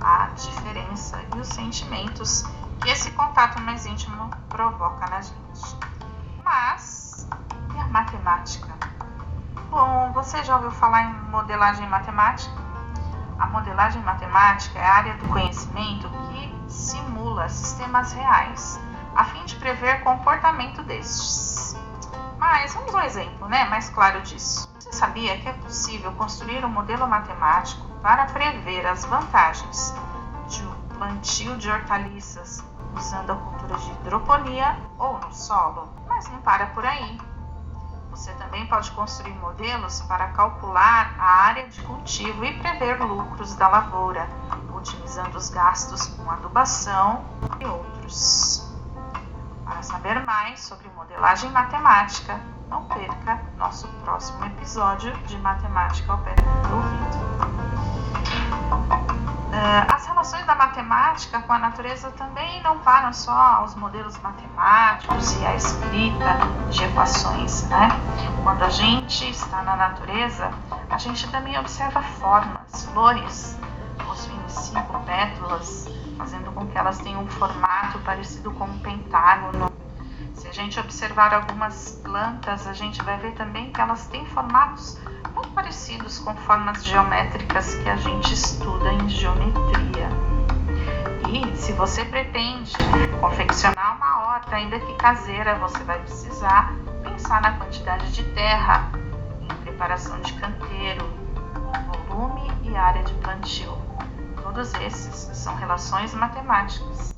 a 0.00 0.26
diferença 0.28 1.20
e 1.34 1.40
os 1.40 1.48
sentimentos 1.48 2.44
que 2.80 2.90
esse 2.90 3.10
contato 3.10 3.60
mais 3.60 3.84
íntimo 3.84 4.30
provoca 4.48 5.04
na 5.10 5.22
gente. 5.22 5.76
Mas 6.44 7.26
e 7.74 7.78
a 7.80 7.88
matemática? 7.88 8.72
Bom, 9.70 10.12
você 10.12 10.44
já 10.44 10.54
ouviu 10.54 10.70
falar 10.70 11.02
em 11.02 11.14
modelagem 11.30 11.88
matemática? 11.88 12.61
A 13.42 13.46
modelagem 13.46 14.00
matemática 14.02 14.78
é 14.78 14.86
a 14.86 14.94
área 14.94 15.14
do 15.14 15.26
conhecimento 15.26 16.08
que 16.08 16.70
simula 16.70 17.48
sistemas 17.48 18.12
reais, 18.12 18.80
a 19.16 19.24
fim 19.24 19.44
de 19.44 19.56
prever 19.56 20.00
comportamento 20.04 20.80
destes. 20.84 21.76
Mas 22.38 22.72
vamos 22.72 22.94
um 22.94 23.00
exemplo 23.00 23.48
né, 23.48 23.64
mais 23.64 23.90
claro 23.90 24.22
disso. 24.22 24.72
Você 24.78 24.92
sabia 24.92 25.36
que 25.38 25.48
é 25.48 25.52
possível 25.54 26.12
construir 26.12 26.64
um 26.64 26.68
modelo 26.68 27.08
matemático 27.08 27.84
para 28.00 28.26
prever 28.26 28.86
as 28.86 29.04
vantagens 29.06 29.92
de 30.46 30.64
um 30.64 30.74
plantio 30.96 31.56
de 31.56 31.68
hortaliças 31.68 32.64
usando 32.94 33.32
a 33.32 33.36
cultura 33.36 33.76
de 33.76 33.90
hidroponia 33.90 34.76
ou 34.96 35.18
no 35.18 35.32
solo? 35.32 35.92
Mas 36.08 36.28
não 36.30 36.40
para 36.42 36.66
por 36.66 36.86
aí. 36.86 37.18
Você 38.22 38.32
também 38.34 38.64
pode 38.68 38.88
construir 38.92 39.34
modelos 39.34 40.00
para 40.02 40.28
calcular 40.28 41.12
a 41.18 41.42
área 41.46 41.66
de 41.66 41.82
cultivo 41.82 42.44
e 42.44 42.56
prever 42.56 43.02
lucros 43.02 43.56
da 43.56 43.66
lavoura, 43.66 44.28
otimizando 44.72 45.36
os 45.36 45.50
gastos 45.50 46.06
com 46.06 46.30
adubação 46.30 47.24
e 47.58 47.64
outros. 47.64 48.72
Para 49.64 49.82
saber 49.82 50.24
mais 50.24 50.60
sobre 50.60 50.88
modelagem 50.90 51.50
matemática, 51.50 52.40
não 52.70 52.84
perca 52.84 53.42
nosso 53.56 53.88
próximo 54.04 54.44
episódio 54.44 55.12
de 55.26 55.36
Matemática 55.38 56.12
ao 56.12 56.18
pé 56.18 56.36
do 56.36 56.76
ouvido. 56.76 58.21
As 59.88 60.06
relações 60.06 60.44
da 60.44 60.54
matemática 60.54 61.40
com 61.40 61.52
a 61.52 61.58
natureza 61.58 62.10
também 62.12 62.62
não 62.62 62.78
param 62.80 63.12
só 63.12 63.30
aos 63.30 63.74
modelos 63.74 64.18
matemáticos 64.18 65.36
e 65.40 65.46
à 65.46 65.54
escrita 65.54 66.36
de 66.70 66.82
equações. 66.84 67.68
Né? 67.68 67.88
Quando 68.42 68.62
a 68.62 68.70
gente 68.70 69.30
está 69.30 69.62
na 69.62 69.76
natureza, 69.76 70.50
a 70.90 70.98
gente 70.98 71.30
também 71.30 71.58
observa 71.58 72.02
formas, 72.02 72.86
flores 72.92 73.58
possuindo 74.04 74.48
cinco 74.48 74.98
pétalas, 75.00 75.88
fazendo 76.18 76.50
com 76.52 76.66
que 76.66 76.76
elas 76.76 76.98
tenham 76.98 77.22
um 77.22 77.28
formato 77.28 77.98
parecido 78.00 78.50
com 78.52 78.64
um 78.64 78.78
pentágono. 78.80 79.70
Se 80.34 80.48
a 80.48 80.52
gente 80.52 80.78
observar 80.80 81.34
algumas 81.34 82.00
plantas, 82.02 82.66
a 82.66 82.72
gente 82.72 83.02
vai 83.02 83.18
ver 83.18 83.32
também 83.32 83.70
que 83.72 83.80
elas 83.80 84.06
têm 84.08 84.24
formatos 84.26 84.98
muito 85.34 85.50
parecidos 85.50 86.18
com 86.18 86.34
formas 86.36 86.84
geométricas 86.84 87.74
que 87.74 87.88
a 87.88 87.96
gente 87.96 88.32
estuda 88.32 88.92
em 88.92 89.08
geometria. 89.08 90.08
E 91.28 91.56
se 91.56 91.72
você 91.72 92.04
pretende 92.04 92.72
confeccionar 93.20 93.96
uma 93.96 94.26
horta, 94.26 94.56
ainda 94.56 94.78
que 94.78 94.94
caseira, 94.94 95.54
você 95.56 95.82
vai 95.84 95.98
precisar 96.00 96.74
pensar 97.02 97.40
na 97.40 97.52
quantidade 97.52 98.12
de 98.12 98.22
terra, 98.34 98.90
em 99.40 99.48
preparação 99.62 100.20
de 100.20 100.32
canteiro, 100.34 101.08
volume 102.08 102.50
e 102.62 102.76
área 102.76 103.02
de 103.02 103.14
plantio. 103.14 103.76
Todos 104.42 104.74
esses 104.74 105.36
são 105.36 105.54
relações 105.56 106.12
matemáticas. 106.12 107.14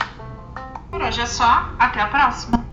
Por 0.90 1.02
hoje 1.02 1.20
é 1.20 1.26
só, 1.26 1.70
até 1.78 2.00
a 2.00 2.06
próxima! 2.06 2.63